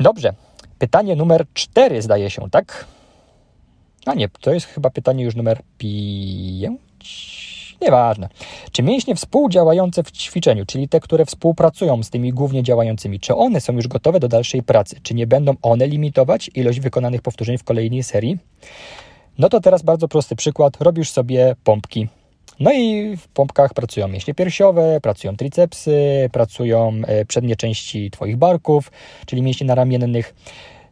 Dobrze. 0.00 0.34
Pytanie 0.78 1.16
numer 1.16 1.46
cztery 1.54 2.02
zdaje 2.02 2.30
się, 2.30 2.50
tak? 2.50 2.86
A 4.06 4.14
nie, 4.14 4.28
to 4.28 4.54
jest 4.54 4.66
chyba 4.66 4.90
pytanie 4.90 5.24
już 5.24 5.36
numer 5.36 5.60
pięć. 5.78 7.44
Nieważne. 7.80 8.28
Czy 8.72 8.82
mięśnie 8.82 9.14
współdziałające 9.14 10.02
w 10.02 10.10
ćwiczeniu, 10.10 10.66
czyli 10.66 10.88
te, 10.88 11.00
które 11.00 11.26
współpracują 11.26 12.02
z 12.02 12.10
tymi 12.10 12.32
głównie 12.32 12.62
działającymi, 12.62 13.20
czy 13.20 13.34
one 13.34 13.60
są 13.60 13.72
już 13.72 13.88
gotowe 13.88 14.20
do 14.20 14.28
dalszej 14.28 14.62
pracy? 14.62 14.96
Czy 15.02 15.14
nie 15.14 15.26
będą 15.26 15.54
one 15.62 15.86
limitować 15.86 16.50
ilość 16.54 16.80
wykonanych 16.80 17.22
powtórzeń 17.22 17.58
w 17.58 17.64
kolejnej 17.64 18.02
serii? 18.02 18.38
No 19.38 19.48
to 19.48 19.60
teraz 19.60 19.82
bardzo 19.82 20.08
prosty 20.08 20.36
przykład. 20.36 20.80
Robisz 20.80 21.10
sobie 21.10 21.56
pompki. 21.64 22.08
No 22.60 22.72
i 22.72 23.16
w 23.16 23.28
pompkach 23.28 23.74
pracują 23.74 24.08
mięśnie 24.08 24.34
piersiowe, 24.34 25.00
pracują 25.02 25.36
tricepsy, 25.36 26.30
pracują 26.32 26.92
e, 27.06 27.24
przednie 27.24 27.56
części 27.56 28.10
Twoich 28.10 28.36
barków, 28.36 28.92
czyli 29.26 29.42
mięśnie 29.42 29.66
naramiennych. 29.66 30.34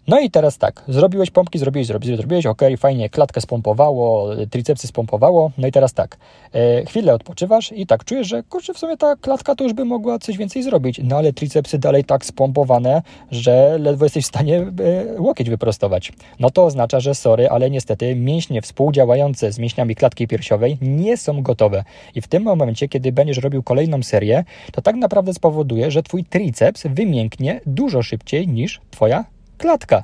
No 0.06 0.20
i 0.20 0.30
teraz 0.30 0.58
tak, 0.58 0.84
zrobiłeś 0.88 1.30
pompki, 1.30 1.58
zrobiłeś, 1.58 1.86
zrobiłeś, 1.86 2.16
zrobiłeś, 2.16 2.46
ok, 2.46 2.62
fajnie, 2.78 3.10
klatkę 3.10 3.40
spompowało, 3.40 4.28
tricepsy 4.50 4.86
spompowało, 4.86 5.50
no 5.58 5.66
i 5.66 5.72
teraz 5.72 5.94
tak, 5.94 6.16
e, 6.52 6.84
chwilę 6.86 7.14
odpoczywasz 7.14 7.72
i 7.72 7.86
tak 7.86 8.04
czujesz, 8.04 8.28
że 8.28 8.42
kurczę, 8.42 8.74
w 8.74 8.78
sumie 8.78 8.96
ta 8.96 9.16
klatka 9.16 9.54
to 9.54 9.64
już 9.64 9.72
by 9.72 9.84
mogła 9.84 10.18
coś 10.18 10.36
więcej 10.36 10.62
zrobić, 10.62 11.00
no 11.04 11.16
ale 11.16 11.32
tricepsy 11.32 11.78
dalej 11.78 12.04
tak 12.04 12.24
spompowane, 12.24 13.02
że 13.30 13.78
ledwo 13.80 14.04
jesteś 14.04 14.24
w 14.24 14.28
stanie 14.28 14.58
e, 14.58 15.20
łokieć 15.20 15.50
wyprostować. 15.50 16.12
No 16.40 16.50
to 16.50 16.64
oznacza, 16.64 17.00
że 17.00 17.14
sorry, 17.14 17.48
ale 17.48 17.70
niestety 17.70 18.16
mięśnie 18.16 18.62
współdziałające 18.62 19.52
z 19.52 19.58
mięśniami 19.58 19.94
klatki 19.94 20.28
piersiowej 20.28 20.78
nie 20.80 21.16
są 21.16 21.42
gotowe 21.42 21.84
i 22.14 22.20
w 22.20 22.28
tym 22.28 22.42
momencie, 22.42 22.88
kiedy 22.88 23.12
będziesz 23.12 23.38
robił 23.38 23.62
kolejną 23.62 24.02
serię, 24.02 24.44
to 24.72 24.82
tak 24.82 24.96
naprawdę 24.96 25.34
spowoduje, 25.34 25.90
że 25.90 26.02
twój 26.02 26.24
triceps 26.24 26.82
wymięknie 26.86 27.60
dużo 27.66 28.02
szybciej 28.02 28.48
niż 28.48 28.80
twoja 28.90 29.24
klatka. 29.62 30.02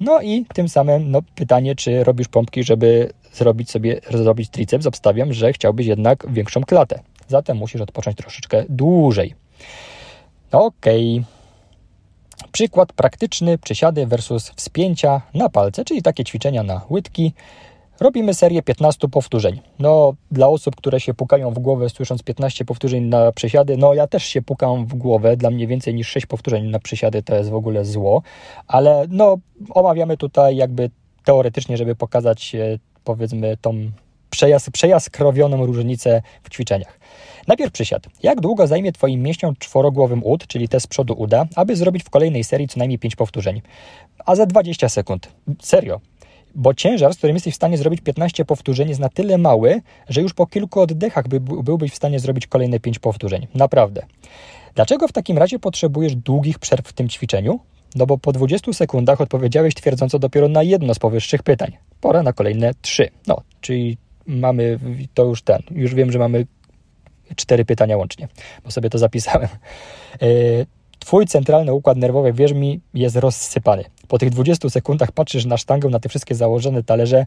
No 0.00 0.20
i 0.20 0.44
tym 0.54 0.68
samym 0.68 1.10
no, 1.10 1.22
pytanie, 1.34 1.74
czy 1.74 2.04
robisz 2.04 2.28
pompki, 2.28 2.64
żeby 2.64 3.12
zrobić 3.32 3.70
sobie, 3.70 4.00
zrobić 4.10 4.50
triceps, 4.50 4.86
obstawiam, 4.86 5.32
że 5.32 5.52
chciałbyś 5.52 5.86
jednak 5.86 6.32
większą 6.32 6.64
klatę. 6.64 7.00
Zatem 7.28 7.56
musisz 7.56 7.80
odpocząć 7.80 8.16
troszeczkę 8.16 8.64
dłużej. 8.68 9.34
Okej. 10.52 11.18
Okay. 11.18 11.38
Przykład 12.52 12.92
praktyczny 12.92 13.58
przysiady 13.58 14.06
versus 14.06 14.52
wspięcia 14.56 15.20
na 15.34 15.48
palce, 15.48 15.84
czyli 15.84 16.02
takie 16.02 16.24
ćwiczenia 16.24 16.62
na 16.62 16.80
łydki. 16.90 17.32
Robimy 18.00 18.34
serię 18.34 18.62
15 18.62 19.08
powtórzeń. 19.08 19.60
No, 19.78 20.14
dla 20.30 20.48
osób, 20.48 20.76
które 20.76 21.00
się 21.00 21.14
pukają 21.14 21.50
w 21.50 21.58
głowę 21.58 21.88
słysząc 21.88 22.22
15 22.22 22.64
powtórzeń 22.64 23.04
na 23.04 23.32
przysiady, 23.32 23.76
no 23.76 23.94
ja 23.94 24.06
też 24.06 24.24
się 24.24 24.42
pukam 24.42 24.86
w 24.86 24.94
głowę. 24.94 25.36
Dla 25.36 25.50
mnie 25.50 25.66
więcej 25.66 25.94
niż 25.94 26.08
6 26.08 26.26
powtórzeń 26.26 26.66
na 26.66 26.78
przysiady 26.78 27.22
to 27.22 27.34
jest 27.34 27.50
w 27.50 27.54
ogóle 27.54 27.84
zło, 27.84 28.22
ale 28.66 29.06
no, 29.10 29.36
omawiamy 29.70 30.16
tutaj 30.16 30.56
jakby 30.56 30.90
teoretycznie, 31.24 31.76
żeby 31.76 31.94
pokazać 31.94 32.54
e, 32.54 32.78
powiedzmy 33.04 33.56
tą 33.56 33.90
przejas 34.30 34.70
przejaskrowioną 34.70 35.66
różnicę 35.66 36.22
w 36.42 36.50
ćwiczeniach. 36.50 37.00
Najpierw 37.48 37.72
przysiad. 37.72 38.06
Jak 38.22 38.40
długo 38.40 38.66
zajmie 38.66 38.92
Twoim 38.92 39.22
mięśniom 39.22 39.54
czworogłowym 39.58 40.24
ud, 40.24 40.46
czyli 40.46 40.68
te 40.68 40.80
z 40.80 40.86
przodu 40.86 41.14
uda, 41.14 41.46
aby 41.56 41.76
zrobić 41.76 42.04
w 42.04 42.10
kolejnej 42.10 42.44
serii 42.44 42.68
co 42.68 42.78
najmniej 42.78 42.98
5 42.98 43.16
powtórzeń? 43.16 43.62
A 44.26 44.36
za 44.36 44.46
20 44.46 44.88
sekund. 44.88 45.28
Serio 45.62 46.00
bo 46.54 46.74
ciężar, 46.74 47.14
z 47.14 47.16
którym 47.16 47.36
jesteś 47.36 47.54
w 47.54 47.56
stanie 47.56 47.78
zrobić 47.78 48.00
15 48.00 48.44
powtórzeń, 48.44 48.88
jest 48.88 49.00
na 49.00 49.08
tyle 49.08 49.38
mały, 49.38 49.80
że 50.08 50.20
już 50.20 50.34
po 50.34 50.46
kilku 50.46 50.80
oddechach 50.80 51.28
by, 51.28 51.40
byłbyś 51.40 51.92
w 51.92 51.96
stanie 51.96 52.20
zrobić 52.20 52.46
kolejne 52.46 52.80
5 52.80 52.98
powtórzeń. 52.98 53.46
Naprawdę. 53.54 54.02
Dlaczego 54.74 55.08
w 55.08 55.12
takim 55.12 55.38
razie 55.38 55.58
potrzebujesz 55.58 56.16
długich 56.16 56.58
przerw 56.58 56.88
w 56.88 56.92
tym 56.92 57.08
ćwiczeniu? 57.08 57.60
No 57.94 58.06
bo 58.06 58.18
po 58.18 58.32
20 58.32 58.72
sekundach 58.72 59.20
odpowiedziałeś 59.20 59.74
twierdząco 59.74 60.18
dopiero 60.18 60.48
na 60.48 60.62
jedno 60.62 60.94
z 60.94 60.98
powyższych 60.98 61.42
pytań. 61.42 61.76
Pora 62.00 62.22
na 62.22 62.32
kolejne 62.32 62.70
3. 62.82 63.08
No, 63.26 63.40
czyli 63.60 63.98
mamy 64.26 64.78
to 65.14 65.24
już 65.24 65.42
ten. 65.42 65.62
Już 65.70 65.94
wiem, 65.94 66.12
że 66.12 66.18
mamy 66.18 66.46
cztery 67.36 67.64
pytania 67.64 67.96
łącznie, 67.96 68.28
bo 68.64 68.70
sobie 68.70 68.90
to 68.90 68.98
zapisałem. 68.98 69.48
Twój 71.08 71.26
centralny 71.26 71.74
układ 71.74 71.98
nerwowy, 71.98 72.32
wierz 72.32 72.52
mi, 72.52 72.80
jest 72.94 73.16
rozsypany. 73.16 73.84
Po 74.08 74.18
tych 74.18 74.30
20 74.30 74.70
sekundach 74.70 75.12
patrzysz 75.12 75.44
na 75.44 75.56
sztangę, 75.56 75.88
na 75.88 76.00
te 76.00 76.08
wszystkie 76.08 76.34
założone 76.34 76.82
talerze 76.82 77.26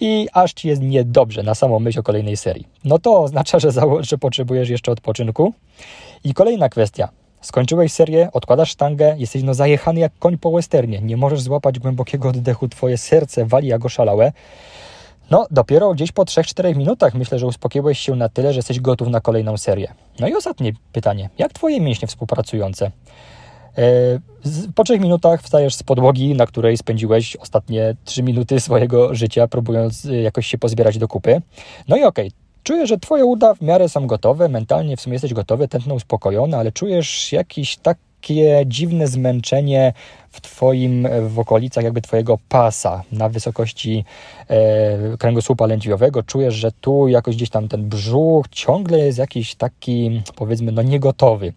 i 0.00 0.28
aż 0.32 0.52
ci 0.52 0.68
jest 0.68 0.82
niedobrze 0.82 1.42
na 1.42 1.54
samą 1.54 1.80
myśl 1.80 2.00
o 2.00 2.02
kolejnej 2.02 2.36
serii. 2.36 2.66
No 2.84 2.98
to 2.98 3.22
oznacza, 3.22 3.58
że, 3.58 3.70
że 4.00 4.18
potrzebujesz 4.18 4.68
jeszcze 4.68 4.92
odpoczynku. 4.92 5.52
I 6.24 6.34
kolejna 6.34 6.68
kwestia. 6.68 7.08
Skończyłeś 7.40 7.92
serię, 7.92 8.28
odkładasz 8.32 8.70
sztangę, 8.70 9.14
jesteś 9.18 9.42
no 9.42 9.54
zajechany 9.54 10.00
jak 10.00 10.12
koń 10.18 10.38
po 10.38 10.50
westernie. 10.50 11.00
Nie 11.00 11.16
możesz 11.16 11.40
złapać 11.40 11.78
głębokiego 11.78 12.28
oddechu, 12.28 12.68
twoje 12.68 12.98
serce 12.98 13.46
wali 13.46 13.68
jak 13.68 13.84
oszalałe. 13.84 14.32
No, 15.30 15.46
dopiero 15.50 15.94
gdzieś 15.94 16.12
po 16.12 16.22
3-4 16.22 16.76
minutach 16.76 17.14
myślę, 17.14 17.38
że 17.38 17.46
uspokoiłeś 17.46 17.98
się 17.98 18.14
na 18.14 18.28
tyle, 18.28 18.52
że 18.52 18.58
jesteś 18.58 18.80
gotów 18.80 19.08
na 19.08 19.20
kolejną 19.20 19.56
serię. 19.56 19.94
No 20.20 20.28
i 20.28 20.34
ostatnie 20.34 20.72
pytanie. 20.92 21.30
Jak 21.38 21.52
twoje 21.52 21.80
mięśnie 21.80 22.08
współpracujące? 22.08 22.90
E, 23.78 23.82
po 24.74 24.84
trzech 24.84 25.00
minutach 25.00 25.42
wstajesz 25.42 25.74
z 25.74 25.82
podłogi, 25.82 26.34
na 26.34 26.46
której 26.46 26.76
spędziłeś 26.76 27.36
ostatnie 27.36 27.94
trzy 28.04 28.22
minuty 28.22 28.60
swojego 28.60 29.14
życia, 29.14 29.48
próbując 29.48 30.04
e, 30.04 30.22
jakoś 30.22 30.46
się 30.46 30.58
pozbierać 30.58 30.98
do 30.98 31.08
kupy. 31.08 31.42
No 31.88 31.96
i 31.96 32.04
okej, 32.04 32.28
okay. 32.28 32.48
Czuję, 32.62 32.86
że 32.86 32.98
Twoje 32.98 33.24
uda 33.24 33.54
w 33.54 33.60
miarę 33.60 33.88
są 33.88 34.06
gotowe, 34.06 34.48
mentalnie 34.48 34.96
w 34.96 35.00
sumie 35.00 35.14
jesteś 35.14 35.34
gotowy, 35.34 35.68
tętno 35.68 35.94
uspokojony, 35.94 36.56
ale 36.56 36.72
czujesz 36.72 37.32
jakiś 37.32 37.76
takie 38.20 38.62
dziwne 38.66 39.08
zmęczenie 39.08 39.92
w 40.30 40.40
Twoim, 40.40 41.08
w 41.28 41.38
okolicach 41.38 41.84
jakby 41.84 42.00
Twojego 42.00 42.38
pasa, 42.48 43.02
na 43.12 43.28
wysokości 43.28 44.04
e, 44.48 45.16
kręgosłupa 45.16 45.66
lędźwiowego. 45.66 46.22
Czujesz, 46.22 46.54
że 46.54 46.72
tu 46.72 47.08
jakoś 47.08 47.36
gdzieś 47.36 47.50
tam 47.50 47.68
ten 47.68 47.88
brzuch 47.88 48.48
ciągle 48.50 48.98
jest 48.98 49.18
jakiś 49.18 49.54
taki, 49.54 50.22
powiedzmy, 50.36 50.72
no 50.72 50.82
niegotowy. 50.82 51.52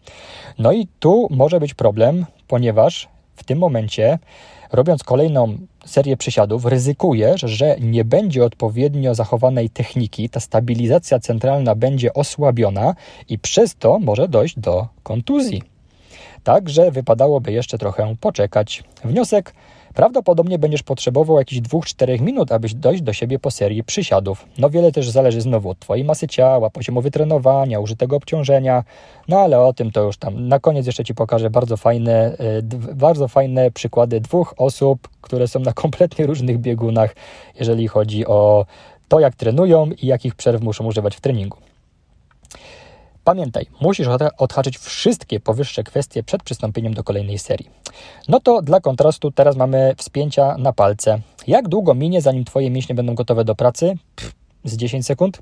No 0.59 0.71
i 0.71 0.87
tu 0.99 1.27
może 1.29 1.59
być 1.59 1.73
problem, 1.73 2.25
ponieważ 2.47 3.07
w 3.35 3.43
tym 3.43 3.59
momencie 3.59 4.19
robiąc 4.71 5.03
kolejną 5.03 5.57
serię 5.85 6.17
przysiadów, 6.17 6.65
ryzykujesz, 6.65 7.41
że 7.41 7.75
nie 7.79 8.05
będzie 8.05 8.45
odpowiednio 8.45 9.15
zachowanej 9.15 9.69
techniki, 9.69 10.29
ta 10.29 10.39
stabilizacja 10.39 11.19
centralna 11.19 11.75
będzie 11.75 12.13
osłabiona 12.13 12.95
i 13.29 13.39
przez 13.39 13.75
to 13.75 13.99
może 13.99 14.27
dojść 14.27 14.59
do 14.59 14.87
kontuzji. 15.03 15.70
Także 16.43 16.91
wypadałoby 16.91 17.51
jeszcze 17.51 17.77
trochę 17.77 18.15
poczekać. 18.19 18.83
Wniosek 19.03 19.53
Prawdopodobnie 19.93 20.59
będziesz 20.59 20.83
potrzebował 20.83 21.37
jakichś 21.37 21.61
2-4 21.61 22.21
minut, 22.21 22.51
abyś 22.51 22.73
dojść 22.73 23.01
do 23.01 23.13
siebie 23.13 23.39
po 23.39 23.51
serii 23.51 23.83
przysiadów. 23.83 24.45
No 24.57 24.69
wiele 24.69 24.91
też 24.91 25.09
zależy 25.09 25.41
znowu 25.41 25.69
od 25.69 25.79
Twojej 25.79 26.05
masy 26.05 26.27
ciała, 26.27 26.69
poziomu 26.69 27.01
wytrenowania, 27.01 27.79
użytego 27.79 28.15
obciążenia, 28.15 28.83
no 29.27 29.39
ale 29.39 29.59
o 29.59 29.73
tym 29.73 29.91
to 29.91 30.03
już 30.03 30.17
tam. 30.17 30.47
Na 30.47 30.59
koniec 30.59 30.85
jeszcze 30.85 31.03
Ci 31.03 31.15
pokażę 31.15 31.49
bardzo 31.49 31.77
fajne, 31.77 32.37
e, 32.37 32.61
bardzo 32.95 33.27
fajne 33.27 33.71
przykłady 33.71 34.21
dwóch 34.21 34.53
osób, 34.57 35.09
które 35.21 35.47
są 35.47 35.59
na 35.59 35.73
kompletnie 35.73 36.25
różnych 36.25 36.57
biegunach, 36.57 37.15
jeżeli 37.59 37.87
chodzi 37.87 38.25
o 38.25 38.65
to, 39.07 39.19
jak 39.19 39.35
trenują 39.35 39.89
i 40.01 40.07
jakich 40.07 40.35
przerw 40.35 40.61
muszą 40.61 40.85
używać 40.85 41.15
w 41.15 41.21
treningu. 41.21 41.57
Pamiętaj, 43.23 43.65
musisz 43.81 44.07
odhaczyć 44.37 44.77
wszystkie 44.77 45.39
powyższe 45.39 45.83
kwestie 45.83 46.23
przed 46.23 46.43
przystąpieniem 46.43 46.93
do 46.93 47.03
kolejnej 47.03 47.37
serii. 47.37 47.69
No 48.27 48.39
to 48.39 48.61
dla 48.61 48.79
kontrastu 48.79 49.31
teraz 49.31 49.55
mamy 49.55 49.93
wspięcia 49.97 50.57
na 50.57 50.73
palce. 50.73 51.19
Jak 51.47 51.67
długo 51.67 51.93
minie, 51.93 52.21
zanim 52.21 52.45
Twoje 52.45 52.71
mięśnie 52.71 52.95
będą 52.95 53.15
gotowe 53.15 53.43
do 53.43 53.55
pracy? 53.55 53.97
Pff, 54.15 54.35
z 54.63 54.77
10 54.77 55.05
sekund. 55.05 55.41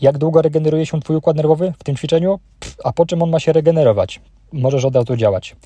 Jak 0.00 0.18
długo 0.18 0.42
regeneruje 0.42 0.86
się 0.86 1.00
Twój 1.00 1.16
układ 1.16 1.36
nerwowy 1.36 1.72
w 1.78 1.84
tym 1.84 1.96
ćwiczeniu? 1.96 2.38
Pff, 2.60 2.76
a 2.84 2.92
po 2.92 3.06
czym 3.06 3.22
on 3.22 3.30
ma 3.30 3.40
się 3.40 3.52
regenerować? 3.52 4.20
Możesz 4.52 4.84
od 4.84 4.96
razu 4.96 5.16
działać. 5.16 5.56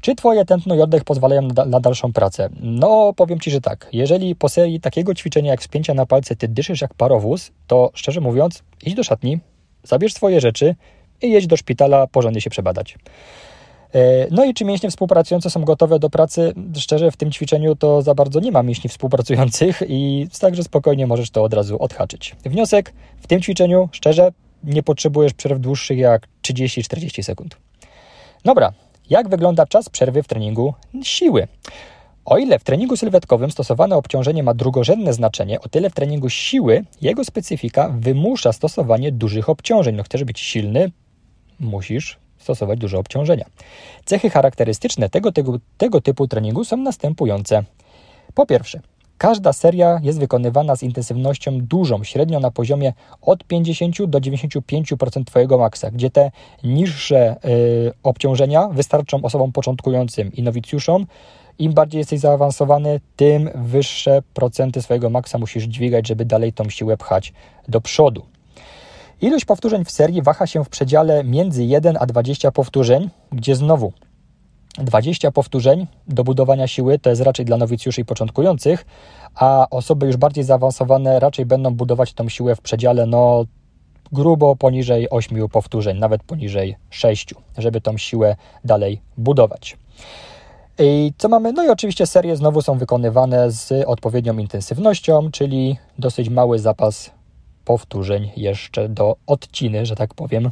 Czy 0.00 0.14
Twoje 0.14 0.44
tętno 0.44 0.74
i 0.74 0.80
oddech 0.80 1.04
pozwalają 1.04 1.42
na, 1.42 1.64
na, 1.64 1.80
dalszą 1.80 2.12
pracę? 2.12 2.48
No, 2.60 3.12
powiem 3.16 3.40
Ci, 3.40 3.50
że 3.50 3.60
tak. 3.60 3.88
Jeżeli 3.92 4.36
po 4.36 4.48
serii 4.48 4.80
takiego 4.80 5.14
ćwiczenia 5.14 5.50
jak 5.50 5.60
wspięcia 5.60 5.94
na 5.94 6.06
palce 6.06 6.36
Ty 6.36 6.48
dyszysz 6.48 6.80
jak 6.80 6.94
parowóz, 6.94 7.50
to 7.66 7.90
szczerze 7.94 8.20
mówiąc, 8.20 8.62
idź 8.82 8.94
do 8.94 9.04
szatni, 9.04 9.38
zabierz 9.84 10.14
swoje 10.14 10.40
rzeczy, 10.40 10.74
i 11.22 11.30
jedź 11.30 11.46
do 11.46 11.56
szpitala 11.56 12.06
porządnie 12.06 12.40
się 12.40 12.50
przebadać. 12.50 12.98
E, 13.94 14.26
no 14.30 14.44
i 14.44 14.54
czy 14.54 14.64
mięśnie 14.64 14.90
współpracujące 14.90 15.50
są 15.50 15.64
gotowe 15.64 15.98
do 15.98 16.10
pracy? 16.10 16.52
Szczerze, 16.78 17.10
w 17.10 17.16
tym 17.16 17.32
ćwiczeniu 17.32 17.76
to 17.76 18.02
za 18.02 18.14
bardzo 18.14 18.40
nie 18.40 18.52
ma 18.52 18.62
mięśni 18.62 18.90
współpracujących 18.90 19.82
i 19.88 20.28
także 20.40 20.64
spokojnie 20.64 21.06
możesz 21.06 21.30
to 21.30 21.42
od 21.42 21.54
razu 21.54 21.82
odhaczyć. 21.82 22.36
Wniosek, 22.44 22.92
w 23.20 23.26
tym 23.26 23.40
ćwiczeniu, 23.42 23.88
szczerze, 23.92 24.32
nie 24.64 24.82
potrzebujesz 24.82 25.32
przerw 25.32 25.60
dłuższych 25.60 25.98
jak 25.98 26.28
30-40 26.42 27.22
sekund. 27.22 27.56
Dobra, 28.44 28.72
jak 29.10 29.28
wygląda 29.28 29.66
czas 29.66 29.88
przerwy 29.88 30.22
w 30.22 30.28
treningu 30.28 30.74
siły? 31.02 31.48
O 32.24 32.38
ile 32.38 32.58
w 32.58 32.64
treningu 32.64 32.96
sylwetkowym 32.96 33.50
stosowane 33.50 33.96
obciążenie 33.96 34.42
ma 34.42 34.54
drugorzędne 34.54 35.12
znaczenie, 35.12 35.60
o 35.60 35.68
tyle 35.68 35.90
w 35.90 35.94
treningu 35.94 36.28
siły 36.28 36.84
jego 37.00 37.24
specyfika 37.24 37.94
wymusza 37.98 38.52
stosowanie 38.52 39.12
dużych 39.12 39.48
obciążeń. 39.48 39.96
No 39.96 40.02
chcesz 40.02 40.24
być 40.24 40.40
silny, 40.40 40.90
musisz 41.62 42.18
stosować 42.38 42.78
dużo 42.78 42.98
obciążenia. 42.98 43.44
Cechy 44.04 44.30
charakterystyczne 44.30 45.08
tego, 45.08 45.32
tego, 45.32 45.58
tego 45.78 46.00
typu 46.00 46.28
treningu 46.28 46.64
są 46.64 46.76
następujące. 46.76 47.64
Po 48.34 48.46
pierwsze, 48.46 48.80
Każda 49.22 49.52
seria 49.52 50.00
jest 50.02 50.20
wykonywana 50.20 50.76
z 50.76 50.82
intensywnością 50.82 51.60
dużą, 51.60 52.04
średnio 52.04 52.40
na 52.40 52.50
poziomie 52.50 52.92
od 53.20 53.44
50 53.44 54.04
do 54.04 54.20
95% 54.20 55.24
Twojego 55.24 55.58
maksa, 55.58 55.90
gdzie 55.90 56.10
te 56.10 56.30
niższe 56.64 57.36
y, 57.44 57.92
obciążenia 58.02 58.68
wystarczą 58.68 59.22
osobom 59.22 59.52
początkującym 59.52 60.32
i 60.32 60.42
nowicjuszom. 60.42 61.06
Im 61.58 61.72
bardziej 61.72 61.98
jesteś 61.98 62.20
zaawansowany, 62.20 63.00
tym 63.16 63.50
wyższe 63.54 64.22
procenty 64.34 64.82
swojego 64.82 65.10
maksa 65.10 65.38
musisz 65.38 65.64
dźwigać, 65.64 66.08
żeby 66.08 66.24
dalej 66.24 66.52
tą 66.52 66.70
siłę 66.70 66.96
pchać 66.96 67.32
do 67.68 67.80
przodu. 67.80 68.22
Ilość 69.22 69.44
powtórzeń 69.44 69.84
w 69.84 69.90
serii 69.90 70.22
waha 70.22 70.46
się 70.46 70.64
w 70.64 70.68
przedziale 70.68 71.24
między 71.24 71.64
1 71.64 71.96
a 72.00 72.06
20 72.06 72.52
powtórzeń, 72.52 73.10
gdzie 73.32 73.56
znowu 73.56 73.92
20 74.78 75.32
powtórzeń 75.32 75.86
do 76.08 76.24
budowania 76.24 76.66
siły 76.66 76.98
to 76.98 77.10
jest 77.10 77.22
raczej 77.22 77.44
dla 77.44 77.56
nowicjuszy 77.56 78.00
i 78.00 78.04
początkujących, 78.04 78.84
a 79.34 79.66
osoby 79.70 80.06
już 80.06 80.16
bardziej 80.16 80.44
zaawansowane 80.44 81.20
raczej 81.20 81.46
będą 81.46 81.74
budować 81.74 82.12
tą 82.12 82.28
siłę 82.28 82.56
w 82.56 82.60
przedziale 82.60 83.06
no 83.06 83.44
grubo 84.12 84.56
poniżej 84.56 85.10
8 85.10 85.48
powtórzeń, 85.48 85.98
nawet 85.98 86.22
poniżej 86.22 86.76
6, 86.90 87.34
żeby 87.58 87.80
tą 87.80 87.98
siłę 87.98 88.36
dalej 88.64 89.00
budować. 89.18 89.78
I 90.78 91.12
co 91.18 91.28
mamy? 91.28 91.52
No 91.52 91.64
i 91.64 91.68
oczywiście 91.68 92.06
serie 92.06 92.36
znowu 92.36 92.62
są 92.62 92.78
wykonywane 92.78 93.50
z 93.50 93.84
odpowiednią 93.86 94.38
intensywnością, 94.38 95.30
czyli 95.30 95.76
dosyć 95.98 96.28
mały 96.28 96.58
zapas 96.58 97.10
powtórzeń 97.64 98.30
jeszcze 98.36 98.88
do 98.88 99.16
odciny, 99.26 99.86
że 99.86 99.96
tak 99.96 100.14
powiem. 100.14 100.50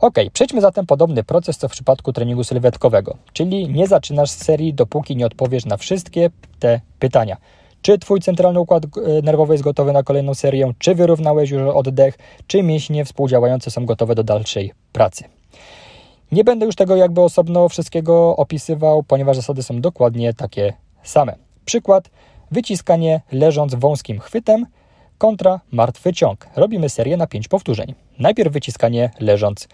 Ok, 0.00 0.14
przejdźmy 0.32 0.60
zatem 0.60 0.86
podobny 0.86 1.24
proces 1.24 1.58
co 1.58 1.68
w 1.68 1.72
przypadku 1.72 2.12
treningu 2.12 2.44
sylwetkowego, 2.44 3.16
czyli 3.32 3.68
nie 3.68 3.86
zaczynasz 3.86 4.30
serii, 4.30 4.74
dopóki 4.74 5.16
nie 5.16 5.26
odpowiesz 5.26 5.64
na 5.64 5.76
wszystkie 5.76 6.30
te 6.58 6.80
pytania. 6.98 7.36
Czy 7.82 7.98
Twój 7.98 8.20
centralny 8.20 8.60
układ 8.60 8.84
e, 8.84 9.22
nerwowy 9.22 9.54
jest 9.54 9.64
gotowy 9.64 9.92
na 9.92 10.02
kolejną 10.02 10.34
serię? 10.34 10.72
Czy 10.78 10.94
wyrównałeś 10.94 11.50
już 11.50 11.62
oddech? 11.74 12.18
Czy 12.46 12.62
mięśnie 12.62 13.04
współdziałające 13.04 13.70
są 13.70 13.86
gotowe 13.86 14.14
do 14.14 14.24
dalszej 14.24 14.72
pracy? 14.92 15.24
Nie 16.32 16.44
będę 16.44 16.66
już 16.66 16.74
tego 16.74 16.96
jakby 16.96 17.20
osobno 17.20 17.68
wszystkiego 17.68 18.36
opisywał, 18.36 19.02
ponieważ 19.02 19.36
zasady 19.36 19.62
są 19.62 19.80
dokładnie 19.80 20.34
takie 20.34 20.72
same. 21.02 21.36
Przykład: 21.64 22.10
wyciskanie 22.50 23.20
leżąc 23.32 23.74
wąskim 23.74 24.18
chwytem 24.20 24.66
kontra 25.18 25.60
martwy 25.72 26.12
ciąg. 26.12 26.46
Robimy 26.56 26.88
serię 26.88 27.16
na 27.16 27.26
5 27.26 27.48
powtórzeń. 27.48 27.94
Najpierw 28.18 28.52
wyciskanie 28.52 29.10
leżąc. 29.20 29.68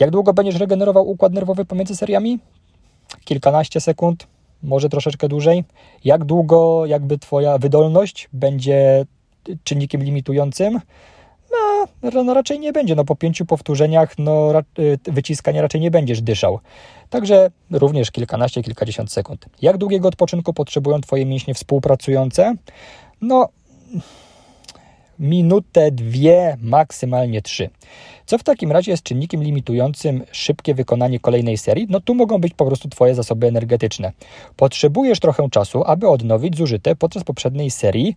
Jak 0.00 0.10
długo 0.10 0.32
będziesz 0.32 0.56
regenerował 0.56 1.08
układ 1.08 1.32
nerwowy 1.32 1.64
pomiędzy 1.64 1.96
seriami? 1.96 2.38
Kilkanaście 3.24 3.80
sekund, 3.80 4.26
może 4.62 4.88
troszeczkę 4.88 5.28
dłużej. 5.28 5.64
Jak 6.04 6.24
długo 6.24 6.86
jakby 6.86 7.18
Twoja 7.18 7.58
wydolność 7.58 8.28
będzie 8.32 9.06
czynnikiem 9.64 10.02
limitującym? 10.02 10.80
No, 11.52 12.22
no 12.24 12.34
raczej 12.34 12.60
nie 12.60 12.72
będzie. 12.72 12.94
No, 12.94 13.04
po 13.04 13.16
pięciu 13.16 13.46
powtórzeniach 13.46 14.18
no, 14.18 14.52
y, 14.78 14.98
wyciskania 15.04 15.62
raczej 15.62 15.80
nie 15.80 15.90
będziesz 15.90 16.22
dyszał. 16.22 16.60
Także 17.10 17.50
również 17.70 18.10
kilkanaście, 18.10 18.62
kilkadziesiąt 18.62 19.12
sekund. 19.12 19.46
Jak 19.62 19.76
długiego 19.76 20.08
odpoczynku 20.08 20.52
potrzebują 20.52 21.00
Twoje 21.00 21.26
mięśnie 21.26 21.54
współpracujące? 21.54 22.54
No, 23.20 23.48
minutę, 25.18 25.90
dwie, 25.90 26.56
maksymalnie 26.62 27.42
trzy. 27.42 27.70
Co 28.26 28.38
w 28.38 28.42
takim 28.42 28.72
razie 28.72 28.90
jest 28.90 29.02
czynnikiem 29.02 29.42
limitującym 29.42 30.24
szybkie 30.32 30.74
wykonanie 30.74 31.20
kolejnej 31.20 31.56
serii? 31.56 31.86
No 31.90 32.00
tu 32.00 32.14
mogą 32.14 32.38
być 32.38 32.54
po 32.54 32.66
prostu 32.66 32.88
Twoje 32.88 33.14
zasoby 33.14 33.46
energetyczne. 33.46 34.12
Potrzebujesz 34.56 35.20
trochę 35.20 35.50
czasu, 35.50 35.84
aby 35.84 36.08
odnowić 36.08 36.56
zużyte 36.56 36.96
podczas 36.96 37.24
poprzedniej 37.24 37.70
serii 37.70 38.16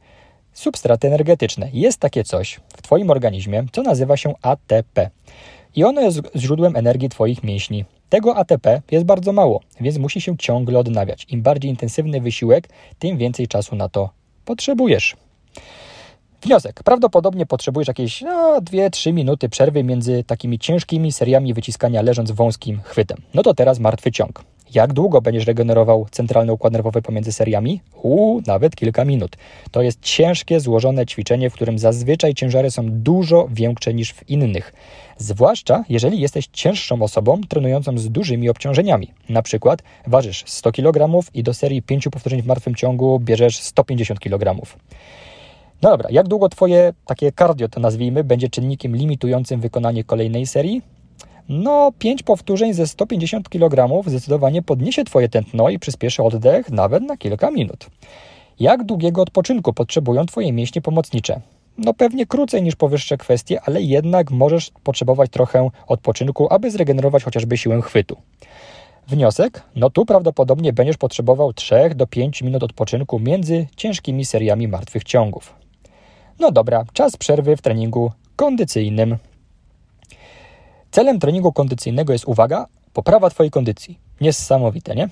substraty 0.53 1.07
energetyczne. 1.07 1.69
Jest 1.73 1.99
takie 1.99 2.23
coś 2.23 2.59
w 2.77 2.81
Twoim 2.81 3.09
organizmie, 3.09 3.65
co 3.71 3.81
nazywa 3.81 4.17
się 4.17 4.33
ATP. 4.41 5.09
I 5.75 5.83
ono 5.83 6.01
jest 6.01 6.21
źródłem 6.35 6.75
energii 6.75 7.09
Twoich 7.09 7.43
mięśni. 7.43 7.85
Tego 8.09 8.37
ATP 8.37 8.81
jest 8.91 9.05
bardzo 9.05 9.31
mało, 9.31 9.61
więc 9.81 9.97
musi 9.97 10.21
się 10.21 10.37
ciągle 10.37 10.79
odnawiać. 10.79 11.25
Im 11.29 11.41
bardziej 11.41 11.71
intensywny 11.71 12.21
wysiłek, 12.21 12.69
tym 12.99 13.17
więcej 13.17 13.47
czasu 13.47 13.75
na 13.75 13.89
to 13.89 14.09
potrzebujesz. 14.45 15.15
Wniosek. 16.41 16.83
Prawdopodobnie 16.83 17.45
potrzebujesz 17.45 17.87
jakieś 17.87 18.21
no, 18.21 18.61
2-3 18.61 19.13
minuty 19.13 19.49
przerwy 19.49 19.83
między 19.83 20.23
takimi 20.23 20.59
ciężkimi 20.59 21.11
seriami 21.11 21.53
wyciskania 21.53 22.01
leżąc 22.01 22.31
wąskim 22.31 22.81
chwytem. 22.83 23.17
No 23.33 23.43
to 23.43 23.53
teraz 23.53 23.79
martwy 23.79 24.11
ciąg. 24.11 24.43
Jak 24.73 24.93
długo 24.93 25.21
będziesz 25.21 25.47
regenerował 25.47 26.07
centralny 26.11 26.53
układ 26.53 26.73
nerwowy 26.73 27.01
pomiędzy 27.01 27.31
seriami? 27.31 27.81
Uuu, 28.01 28.41
nawet 28.47 28.75
kilka 28.75 29.05
minut. 29.05 29.37
To 29.71 29.81
jest 29.81 30.01
ciężkie, 30.01 30.59
złożone 30.59 31.05
ćwiczenie, 31.05 31.49
w 31.49 31.53
którym 31.53 31.79
zazwyczaj 31.79 32.33
ciężary 32.33 32.71
są 32.71 32.83
dużo 32.89 33.47
większe 33.51 33.93
niż 33.93 34.13
w 34.13 34.29
innych. 34.29 34.73
Zwłaszcza 35.17 35.83
jeżeli 35.89 36.19
jesteś 36.19 36.47
cięższą 36.53 37.01
osobą 37.01 37.41
trenującą 37.49 37.97
z 37.97 38.09
dużymi 38.09 38.49
obciążeniami. 38.49 39.07
Na 39.29 39.41
przykład 39.41 39.83
ważysz 40.07 40.43
100 40.47 40.71
kg 40.71 41.23
i 41.33 41.43
do 41.43 41.53
serii 41.53 41.81
5 41.81 42.07
powtórzeń 42.11 42.41
w 42.41 42.45
martwym 42.45 42.75
ciągu 42.75 43.19
bierzesz 43.19 43.59
150 43.59 44.19
kg. 44.19 44.61
No 45.81 45.89
dobra, 45.89 46.09
jak 46.11 46.27
długo 46.27 46.49
Twoje 46.49 46.93
takie 47.05 47.31
cardio, 47.31 47.69
to 47.69 47.79
nazwijmy, 47.79 48.23
będzie 48.23 48.49
czynnikiem 48.49 48.95
limitującym 48.95 49.61
wykonanie 49.61 50.03
kolejnej 50.03 50.45
serii? 50.47 50.81
No, 51.49 51.91
5 51.99 52.23
powtórzeń 52.23 52.73
ze 52.73 52.87
150 52.87 53.49
kg 53.49 54.03
zdecydowanie 54.09 54.61
podniesie 54.61 55.03
Twoje 55.03 55.29
tętno 55.29 55.69
i 55.69 55.79
przyspieszy 55.79 56.23
oddech 56.23 56.69
nawet 56.69 57.03
na 57.03 57.17
kilka 57.17 57.51
minut. 57.51 57.87
Jak 58.59 58.83
długiego 58.83 59.21
odpoczynku 59.21 59.73
potrzebują 59.73 60.25
Twoje 60.25 60.53
mięśnie 60.53 60.81
pomocnicze? 60.81 61.41
No 61.77 61.93
pewnie 61.93 62.25
krócej 62.25 62.63
niż 62.63 62.75
powyższe 62.75 63.17
kwestie, 63.17 63.61
ale 63.61 63.81
jednak 63.81 64.31
możesz 64.31 64.71
potrzebować 64.83 65.31
trochę 65.31 65.69
odpoczynku, 65.87 66.53
aby 66.53 66.71
zregenerować 66.71 67.23
chociażby 67.23 67.57
siłę 67.57 67.81
chwytu. 67.81 68.17
Wniosek? 69.07 69.63
No 69.75 69.89
tu 69.89 70.05
prawdopodobnie 70.05 70.73
będziesz 70.73 70.97
potrzebował 70.97 71.53
3 71.53 71.75
do 71.95 72.07
5 72.07 72.41
minut 72.41 72.63
odpoczynku 72.63 73.19
między 73.19 73.67
ciężkimi 73.75 74.25
seriami 74.25 74.67
martwych 74.67 75.03
ciągów. 75.03 75.59
No 76.39 76.51
dobra, 76.51 76.85
czas 76.93 77.17
przerwy 77.17 77.57
w 77.57 77.61
treningu 77.61 78.11
kondycyjnym. 78.35 79.17
Celem 80.91 81.19
treningu 81.19 81.53
kondycyjnego 81.53 82.13
jest, 82.13 82.25
uwaga, 82.27 82.65
poprawa 82.93 83.29
Twojej 83.29 83.51
kondycji. 83.51 83.99
Niesamowite, 84.21 84.95
nie? 84.95 85.09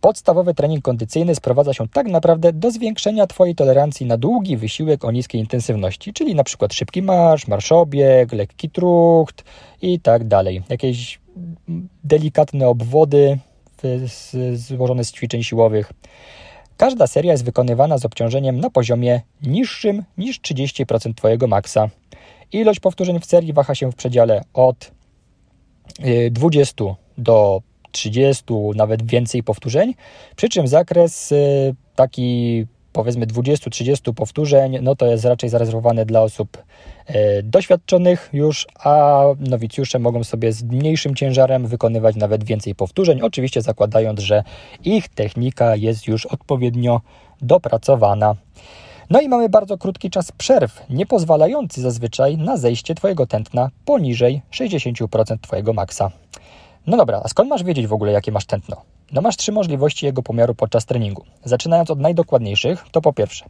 Podstawowy 0.00 0.54
trening 0.54 0.84
kondycyjny 0.84 1.34
sprowadza 1.34 1.74
się 1.74 1.88
tak 1.88 2.06
naprawdę 2.06 2.52
do 2.52 2.70
zwiększenia 2.70 3.26
Twojej 3.26 3.54
tolerancji 3.54 4.06
na 4.06 4.16
długi 4.16 4.56
wysiłek 4.56 5.04
o 5.04 5.10
niskiej 5.10 5.40
intensywności, 5.40 6.12
czyli 6.12 6.34
na 6.34 6.44
przykład 6.44 6.74
szybki 6.74 7.02
marsz, 7.02 7.46
marszobieg, 7.46 8.32
lekki 8.32 8.70
trucht 8.70 9.44
i 9.82 10.00
tak 10.00 10.24
dalej. 10.24 10.62
Jakieś 10.68 11.20
delikatne 12.04 12.68
obwody 12.68 13.38
złożone 14.54 15.04
z 15.04 15.12
ćwiczeń 15.12 15.42
siłowych. 15.42 15.92
Każda 16.82 17.06
seria 17.06 17.32
jest 17.32 17.44
wykonywana 17.44 17.98
z 17.98 18.04
obciążeniem 18.04 18.60
na 18.60 18.70
poziomie 18.70 19.20
niższym 19.42 20.04
niż 20.18 20.40
30% 20.40 21.14
Twojego 21.14 21.46
maksa. 21.46 21.88
Ilość 22.52 22.80
powtórzeń 22.80 23.20
w 23.20 23.26
serii 23.26 23.52
waha 23.52 23.74
się 23.74 23.92
w 23.92 23.94
przedziale 23.94 24.44
od 24.54 24.92
20 26.30 26.84
y, 26.84 26.94
do 27.18 27.62
30, 27.92 28.44
nawet 28.74 29.10
więcej 29.10 29.42
powtórzeń, 29.42 29.94
przy 30.36 30.48
czym 30.48 30.68
zakres 30.68 31.32
y, 31.32 31.74
taki 31.94 32.66
powiedzmy 32.92 33.26
20-30 33.26 34.14
powtórzeń, 34.14 34.78
no 34.82 34.96
to 34.96 35.06
jest 35.06 35.24
raczej 35.24 35.50
zarezerwowane 35.50 36.06
dla 36.06 36.20
osób 36.20 36.58
e, 37.06 37.42
doświadczonych 37.42 38.30
już, 38.32 38.66
a 38.84 39.22
nowicjusze 39.40 39.98
mogą 39.98 40.24
sobie 40.24 40.52
z 40.52 40.62
mniejszym 40.62 41.14
ciężarem 41.14 41.66
wykonywać 41.66 42.16
nawet 42.16 42.44
więcej 42.44 42.74
powtórzeń, 42.74 43.22
oczywiście 43.22 43.62
zakładając, 43.62 44.20
że 44.20 44.44
ich 44.84 45.08
technika 45.08 45.76
jest 45.76 46.06
już 46.06 46.26
odpowiednio 46.26 47.00
dopracowana. 47.42 48.34
No 49.10 49.20
i 49.20 49.28
mamy 49.28 49.48
bardzo 49.48 49.78
krótki 49.78 50.10
czas 50.10 50.32
przerw, 50.32 50.82
nie 50.90 51.06
pozwalający 51.06 51.80
zazwyczaj 51.80 52.36
na 52.36 52.56
zejście 52.56 52.94
Twojego 52.94 53.26
tętna 53.26 53.70
poniżej 53.84 54.42
60% 54.52 55.38
Twojego 55.40 55.72
maksa. 55.72 56.10
No 56.86 56.96
dobra, 56.96 57.20
a 57.24 57.28
skąd 57.28 57.50
masz 57.50 57.64
wiedzieć 57.64 57.86
w 57.86 57.92
ogóle, 57.92 58.12
jakie 58.12 58.32
masz 58.32 58.46
tętno? 58.46 58.91
No 59.12 59.20
masz 59.20 59.36
trzy 59.36 59.52
możliwości 59.52 60.06
jego 60.06 60.22
pomiaru 60.22 60.54
podczas 60.54 60.86
treningu. 60.86 61.24
Zaczynając 61.44 61.90
od 61.90 62.00
najdokładniejszych, 62.00 62.84
to 62.90 63.00
po 63.00 63.12
pierwsze, 63.12 63.44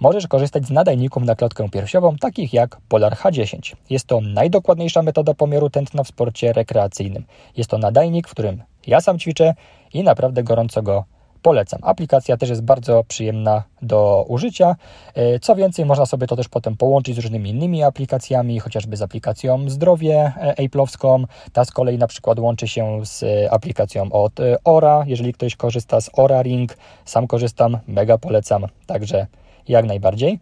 możesz 0.00 0.26
korzystać 0.26 0.66
z 0.66 0.70
nadajników 0.70 1.24
na 1.24 1.34
klatkę 1.34 1.68
piersiową, 1.68 2.16
takich 2.16 2.52
jak 2.52 2.80
Polar 2.88 3.14
H10. 3.14 3.76
Jest 3.90 4.06
to 4.06 4.20
najdokładniejsza 4.20 5.02
metoda 5.02 5.34
pomiaru 5.34 5.70
tętna 5.70 6.04
w 6.04 6.08
sporcie 6.08 6.52
rekreacyjnym. 6.52 7.24
Jest 7.56 7.70
to 7.70 7.78
nadajnik, 7.78 8.28
w 8.28 8.30
którym 8.30 8.62
ja 8.86 9.00
sam 9.00 9.18
ćwiczę 9.18 9.54
i 9.94 10.02
naprawdę 10.02 10.42
gorąco 10.42 10.82
go 10.82 11.04
polecam. 11.42 11.80
Aplikacja 11.82 12.36
też 12.36 12.48
jest 12.48 12.62
bardzo 12.62 13.04
przyjemna 13.08 13.62
do 13.82 14.24
użycia. 14.28 14.76
E, 15.14 15.38
co 15.38 15.56
więcej, 15.56 15.84
można 15.84 16.06
sobie 16.06 16.26
to 16.26 16.36
też 16.36 16.48
potem 16.48 16.76
połączyć 16.76 17.16
z 17.16 17.18
różnymi 17.18 17.50
innymi 17.50 17.82
aplikacjami, 17.82 18.60
chociażby 18.60 18.96
z 18.96 19.02
aplikacją 19.02 19.70
Zdrowie 19.70 20.32
e, 20.36 20.54
Apple'owską. 20.54 21.24
Ta 21.52 21.64
z 21.64 21.70
kolei 21.70 21.98
na 21.98 22.06
przykład 22.06 22.38
łączy 22.38 22.68
się 22.68 23.00
z 23.04 23.24
aplikacją 23.50 24.12
od 24.12 24.40
e, 24.40 24.56
Ora, 24.64 25.04
jeżeli 25.06 25.32
ktoś 25.32 25.56
korzysta 25.56 26.00
z 26.00 26.10
Ora 26.12 26.42
Ring. 26.42 26.76
Sam 27.04 27.26
korzystam, 27.26 27.78
mega 27.88 28.18
polecam, 28.18 28.66
także 28.86 29.26
jak 29.68 29.86
najbardziej. 29.86 30.38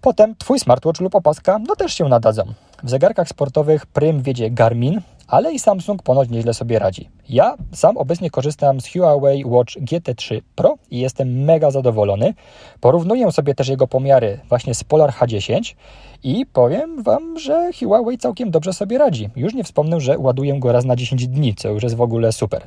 Potem 0.00 0.34
Twój 0.36 0.58
smartwatch 0.58 1.00
lub 1.00 1.14
opaska 1.14 1.58
no 1.58 1.76
też 1.76 1.94
się 1.94 2.04
nadadzą. 2.04 2.42
W 2.82 2.90
zegarkach 2.90 3.28
sportowych 3.28 3.86
prym 3.86 4.22
wiedzie 4.22 4.50
Garmin, 4.50 5.00
ale 5.28 5.52
i 5.52 5.58
Samsung 5.58 6.02
ponoć 6.02 6.30
nieźle 6.30 6.54
sobie 6.54 6.78
radzi. 6.78 7.08
Ja 7.28 7.56
sam 7.72 7.96
obecnie 7.96 8.30
korzystam 8.30 8.80
z 8.80 8.92
Huawei 8.92 9.44
Watch 9.44 9.76
GT3 9.76 10.40
Pro 10.54 10.74
i 10.90 10.98
jestem 10.98 11.44
mega 11.44 11.70
zadowolony. 11.70 12.34
Porównuję 12.80 13.32
sobie 13.32 13.54
też 13.54 13.68
jego 13.68 13.86
pomiary 13.86 14.40
właśnie 14.48 14.74
z 14.74 14.84
Polar 14.84 15.10
H10 15.10 15.74
i 16.22 16.46
powiem 16.46 17.02
Wam, 17.02 17.38
że 17.38 17.70
Huawei 17.80 18.18
całkiem 18.18 18.50
dobrze 18.50 18.72
sobie 18.72 18.98
radzi. 18.98 19.28
Już 19.36 19.54
nie 19.54 19.64
wspomnę, 19.64 20.00
że 20.00 20.18
ładuję 20.18 20.60
go 20.60 20.72
raz 20.72 20.84
na 20.84 20.96
10 20.96 21.28
dni, 21.28 21.54
co 21.54 21.68
już 21.68 21.82
jest 21.82 21.94
w 21.94 22.00
ogóle 22.00 22.32
super. 22.32 22.62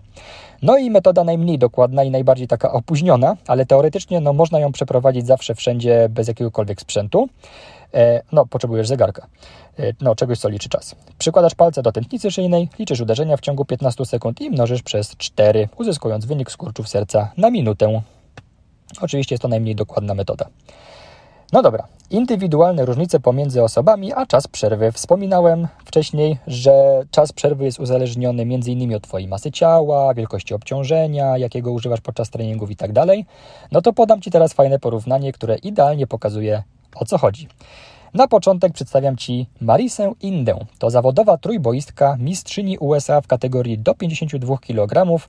No 0.62 0.78
i 0.78 0.92
metoda 0.92 1.24
najmniej 1.24 1.60
dokładna 1.60 2.04
i 2.04 2.12
najbardziej 2.12 2.48
taka 2.48 2.72
opóźniona, 2.72 3.38
ale 3.48 3.66
teoretycznie 3.66 4.20
no, 4.20 4.34
można 4.34 4.60
ją 4.60 4.72
przeprowadzić 4.72 5.28
zawsze 5.28 5.56
wszędzie 5.56 6.08
bez 6.10 6.28
jakiegokolwiek 6.28 6.82
sprzętu. 6.82 7.30
E, 7.94 8.22
no, 8.32 8.46
potrzebujesz 8.46 8.88
zegarka. 8.88 9.28
E, 9.80 9.94
no, 10.02 10.16
czegoś, 10.16 10.40
co 10.40 10.50
liczy 10.50 10.70
czas. 10.70 10.96
Przykładasz 11.18 11.56
palce 11.56 11.82
do 11.82 11.92
tętnicy 11.92 12.32
szyjnej, 12.32 12.70
liczysz 12.80 13.02
uderzenia 13.02 13.38
w 13.38 13.42
ciągu 13.42 13.66
15 13.66 14.06
sekund 14.06 14.42
i 14.42 14.50
mnożysz 14.50 14.82
przez 14.82 15.18
4, 15.18 15.70
uzyskując 15.78 16.26
wynik 16.26 16.52
skurczów 16.52 16.90
serca 16.90 17.32
na 17.38 17.50
minutę. 17.50 18.02
Oczywiście 19.02 19.36
jest 19.36 19.42
to 19.42 19.48
najmniej 19.48 19.76
dokładna 19.76 20.14
metoda. 20.14 20.46
No 21.54 21.62
dobra, 21.62 21.88
indywidualne 22.12 22.86
różnice 22.86 23.20
pomiędzy 23.20 23.64
osobami, 23.64 24.14
a 24.14 24.26
czas 24.26 24.48
przerwy. 24.48 24.92
Wspominałem 24.92 25.68
wcześniej, 25.86 26.38
że 26.48 27.04
czas 27.12 27.32
przerwy 27.32 27.66
jest 27.66 27.80
uzależniony 27.80 28.44
m.in. 28.44 28.96
od 28.96 29.04
Twojej 29.04 29.28
masy 29.28 29.52
ciała, 29.52 30.14
wielkości 30.14 30.54
obciążenia, 30.54 31.38
jakiego 31.38 31.72
używasz 31.72 32.02
podczas 32.02 32.30
treningów 32.30 32.70
itd. 32.70 32.94
Tak 32.94 33.18
no 33.72 33.82
to 33.82 33.94
podam 33.94 34.22
Ci 34.22 34.32
teraz 34.32 34.54
fajne 34.54 34.80
porównanie, 34.80 35.32
które 35.32 35.58
idealnie 35.58 36.08
pokazuje 36.08 36.64
o 36.96 37.06
co 37.06 37.18
chodzi. 37.18 37.48
Na 38.14 38.28
początek 38.28 38.74
przedstawiam 38.74 39.18
Ci 39.18 39.48
Marisę 39.62 40.12
Indę. 40.22 40.60
To 40.80 40.90
zawodowa 40.90 41.38
trójboistka, 41.38 42.18
mistrzyni 42.20 42.78
USA 42.78 43.22
w 43.22 43.28
kategorii 43.28 43.78
do 43.78 43.96
52 43.96 44.58
kg 44.58 45.20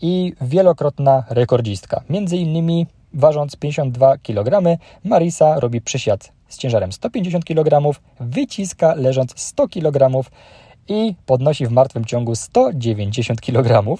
i 0.00 0.32
wielokrotna 0.40 1.24
rekordzistka. 1.30 2.02
Między 2.10 2.36
innymi 2.36 2.86
ważąc 3.14 3.56
52 3.56 4.18
kg, 4.18 4.78
Marisa 5.04 5.60
robi 5.60 5.80
przysiad 5.80 6.32
z 6.48 6.58
ciężarem 6.58 6.92
150 6.92 7.44
kg, 7.44 8.00
wyciska 8.20 8.94
leżąc 8.94 9.32
100 9.36 9.68
kg 9.68 10.24
i 10.88 11.14
podnosi 11.26 11.66
w 11.66 11.70
martwym 11.70 12.04
ciągu 12.04 12.34
190 12.34 13.40
kg. 13.40 13.96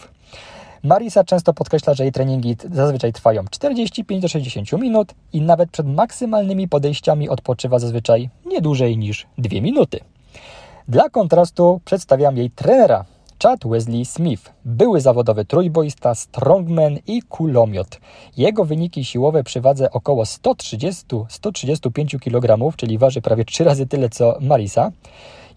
Marisa 0.83 1.25
często 1.25 1.53
podkreśla, 1.53 1.95
że 1.95 2.05
jej 2.05 2.13
treningi 2.13 2.57
zazwyczaj 2.73 3.13
trwają 3.13 3.45
45 3.51 4.23
do 4.23 4.29
60 4.29 4.73
minut 4.73 5.15
i 5.33 5.41
nawet 5.41 5.71
przed 5.71 5.87
maksymalnymi 5.87 6.69
podejściami 6.69 7.29
odpoczywa 7.29 7.79
zazwyczaj 7.79 8.29
nie 8.47 8.61
dłużej 8.61 8.99
niż 8.99 9.27
2 9.39 9.61
minuty. 9.61 10.01
Dla 10.89 11.09
kontrastu 11.09 11.81
przedstawiam 11.85 12.37
jej 12.37 12.51
trenera, 12.51 13.05
Chad 13.43 13.61
Wesley 13.65 14.05
Smith, 14.05 14.53
były 14.65 15.01
zawodowy 15.01 15.45
trójboista, 15.45 16.15
strongman 16.15 16.99
i 17.07 17.23
kulomiot. 17.23 18.01
Jego 18.37 18.65
wyniki 18.65 19.05
siłowe 19.05 19.45
przy 19.45 19.61
wadze 19.61 19.91
około 19.91 20.25
130-135 20.25 22.19
kg, 22.19 22.77
czyli 22.77 22.99
waży 22.99 23.23
prawie 23.23 23.45
3 23.45 23.65
razy 23.65 23.87
tyle 23.87 24.09
co 24.09 24.39
Marisa. 24.41 24.93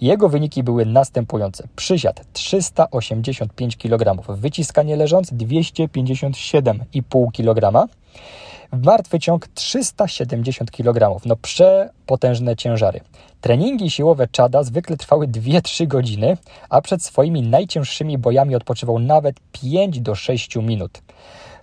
Jego 0.02 0.30
wyniki 0.30 0.64
były 0.64 0.86
następujące. 0.86 1.68
Przysiad 1.76 2.22
385 2.34 3.78
kg, 3.78 4.36
wyciskanie 4.38 4.96
leżąc 4.96 5.34
257,5 5.34 7.32
kg, 7.32 7.88
martwy 8.74 9.20
ciąg 9.20 9.48
370 9.48 10.72
kg. 10.72 11.20
No 11.26 11.36
przepotężne 11.36 12.56
ciężary. 12.56 13.02
Treningi 13.42 13.90
siłowe 13.90 14.28
Czada 14.28 14.64
zwykle 14.64 14.98
trwały 14.98 15.28
2-3 15.28 15.88
godziny, 15.88 16.38
a 16.70 16.82
przed 16.82 17.04
swoimi 17.04 17.42
najcięższymi 17.42 18.18
bojami 18.18 18.56
odpoczywał 18.56 19.00
nawet 19.00 19.36
5 19.52 20.00
do 20.00 20.16
6 20.16 20.56
minut. 20.56 21.02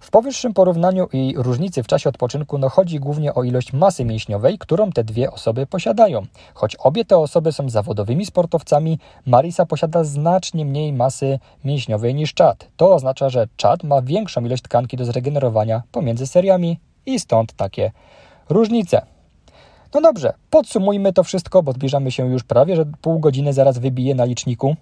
W 0.01 0.11
powyższym 0.11 0.55
porównaniu 0.55 1.09
i 1.13 1.35
różnicy 1.37 1.83
w 1.83 1.87
czasie 1.87 2.09
odpoczynku 2.09 2.59
no 2.59 2.69
chodzi 2.69 3.01
głównie 3.01 3.35
o 3.35 3.45
ilość 3.45 3.73
masy 3.73 4.05
mięśniowej, 4.05 4.59
którą 4.59 4.93
te 4.93 5.05
dwie 5.05 5.31
osoby 5.31 5.67
posiadają. 5.67 6.27
Choć 6.55 6.77
obie 6.77 7.05
te 7.05 7.19
osoby 7.19 7.53
są 7.53 7.71
zawodowymi 7.71 8.27
sportowcami, 8.27 8.99
Marisa 9.27 9.67
posiada 9.67 10.05
znacznie 10.05 10.65
mniej 10.65 10.93
masy 10.93 11.39
mięśniowej 11.65 12.15
niż 12.15 12.35
Chad. 12.35 12.69
To 12.77 12.95
oznacza, 12.95 13.29
że 13.29 13.49
Chad 13.63 13.85
ma 13.85 14.03
większą 14.03 14.45
ilość 14.45 14.63
tkanki 14.63 14.97
do 14.97 15.05
zregenerowania 15.05 15.83
pomiędzy 15.93 16.27
seriami 16.27 16.79
i 17.15 17.21
stąd 17.21 17.53
takie 17.53 17.93
różnice. 18.49 19.03
No 19.95 20.01
dobrze, 20.01 20.33
podsumujmy 20.51 21.13
to 21.13 21.25
wszystko, 21.25 21.63
bo 21.63 21.73
zbliżamy 21.73 22.11
się 22.11 22.31
już 22.31 22.45
prawie, 22.45 22.77
że 22.77 22.85
pół 23.01 23.19
godziny 23.19 23.53
zaraz 23.53 23.79
wybije 23.79 24.15
na 24.15 24.25
liczniku. 24.25 24.77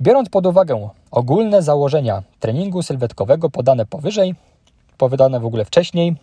Biorąc 0.00 0.28
pod 0.28 0.46
uwagę 0.46 0.88
ogólne 1.10 1.62
założenia 1.62 2.22
treningu 2.40 2.82
sylwetkowego 2.82 3.50
podane 3.50 3.86
powyżej, 3.86 4.34
podane 4.98 5.40
w 5.40 5.46
ogóle 5.46 5.64
wcześniej, 5.64 6.16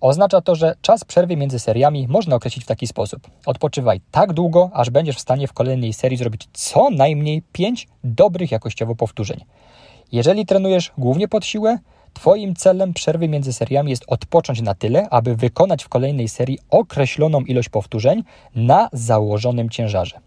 oznacza 0.00 0.40
to, 0.40 0.54
że 0.54 0.74
czas 0.82 1.04
przerwy 1.04 1.36
między 1.36 1.58
seriami 1.58 2.08
można 2.08 2.36
określić 2.36 2.64
w 2.64 2.68
taki 2.68 2.86
sposób. 2.86 3.20
Odpoczywaj 3.46 4.00
tak 4.10 4.32
długo, 4.32 4.70
aż 4.72 4.90
będziesz 4.90 5.16
w 5.16 5.20
stanie 5.20 5.48
w 5.48 5.52
kolejnej 5.52 5.92
serii 5.92 6.18
zrobić 6.18 6.48
co 6.52 6.90
najmniej 6.90 7.42
5 7.52 7.88
dobrych 8.04 8.50
jakościowo 8.50 8.94
powtórzeń. 8.94 9.44
Jeżeli 10.12 10.46
trenujesz 10.46 10.92
głównie 10.98 11.28
pod 11.28 11.44
siłę, 11.44 11.78
Twoim 12.14 12.54
celem 12.54 12.94
przerwy 12.94 13.28
między 13.28 13.52
seriami 13.52 13.90
jest 13.90 14.04
odpocząć 14.06 14.62
na 14.62 14.74
tyle, 14.74 15.08
aby 15.10 15.36
wykonać 15.36 15.84
w 15.84 15.88
kolejnej 15.88 16.28
serii 16.28 16.58
określoną 16.70 17.40
ilość 17.40 17.68
powtórzeń 17.68 18.24
na 18.54 18.88
założonym 18.92 19.70
ciężarze. 19.70 20.20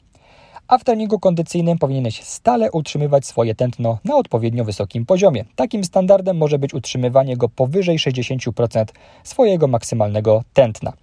A 0.68 0.78
w 0.78 0.84
treningu 0.84 1.20
kondycyjnym 1.20 1.78
powinieneś 1.78 2.24
stale 2.24 2.72
utrzymywać 2.72 3.26
swoje 3.26 3.56
tętno 3.56 3.98
na 4.06 4.16
odpowiednio 4.16 4.66
wysokim 4.66 5.06
poziomie. 5.06 5.46
Takim 5.56 5.84
standardem 5.84 6.38
może 6.38 6.60
być 6.60 6.74
utrzymywanie 6.74 7.38
go 7.38 7.50
powyżej 7.50 7.98
60% 7.98 8.86
swojego 9.24 9.68
maksymalnego 9.68 10.44
tętna. 10.54 10.94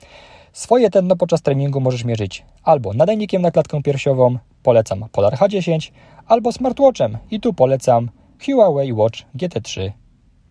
Swoje 0.53 0.91
tętno 0.91 1.17
podczas 1.17 1.43
treningu 1.43 1.81
możesz 1.81 2.05
mierzyć 2.05 2.45
albo 2.63 2.93
nadajnikiem 2.93 3.43
na 3.43 3.51
klatkę 3.51 3.83
piersiową, 3.83 4.39
polecam 4.63 5.05
Polar 5.13 5.35
H10, 5.35 5.91
albo 6.27 6.53
smartwatchem 6.53 7.19
i 7.31 7.41
tu 7.41 7.53
polecam 7.55 8.11
Huawei 8.47 8.93
Watch 8.93 9.23
GT3 9.37 9.93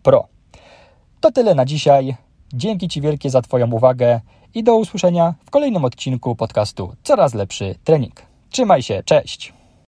Pro. 0.04 0.28
To 1.20 1.32
tyle 1.32 1.56
na 1.56 1.66
dzisiaj. 1.66 2.16
Dzięki 2.54 2.88
Ci 2.88 3.02
wielkie 3.02 3.30
za 3.30 3.42
Twoją 3.42 3.72
uwagę 3.72 4.22
i 4.54 4.64
do 4.64 4.78
usłyszenia 4.78 5.34
w 5.46 5.50
kolejnym 5.50 5.86
odcinku 5.86 6.36
podcastu 6.36 6.96
Coraz 7.04 7.34
lepszy 7.34 7.76
trening. 7.84 8.22
Trzymaj 8.50 8.84
się, 8.84 9.04
cześć! 9.06 9.59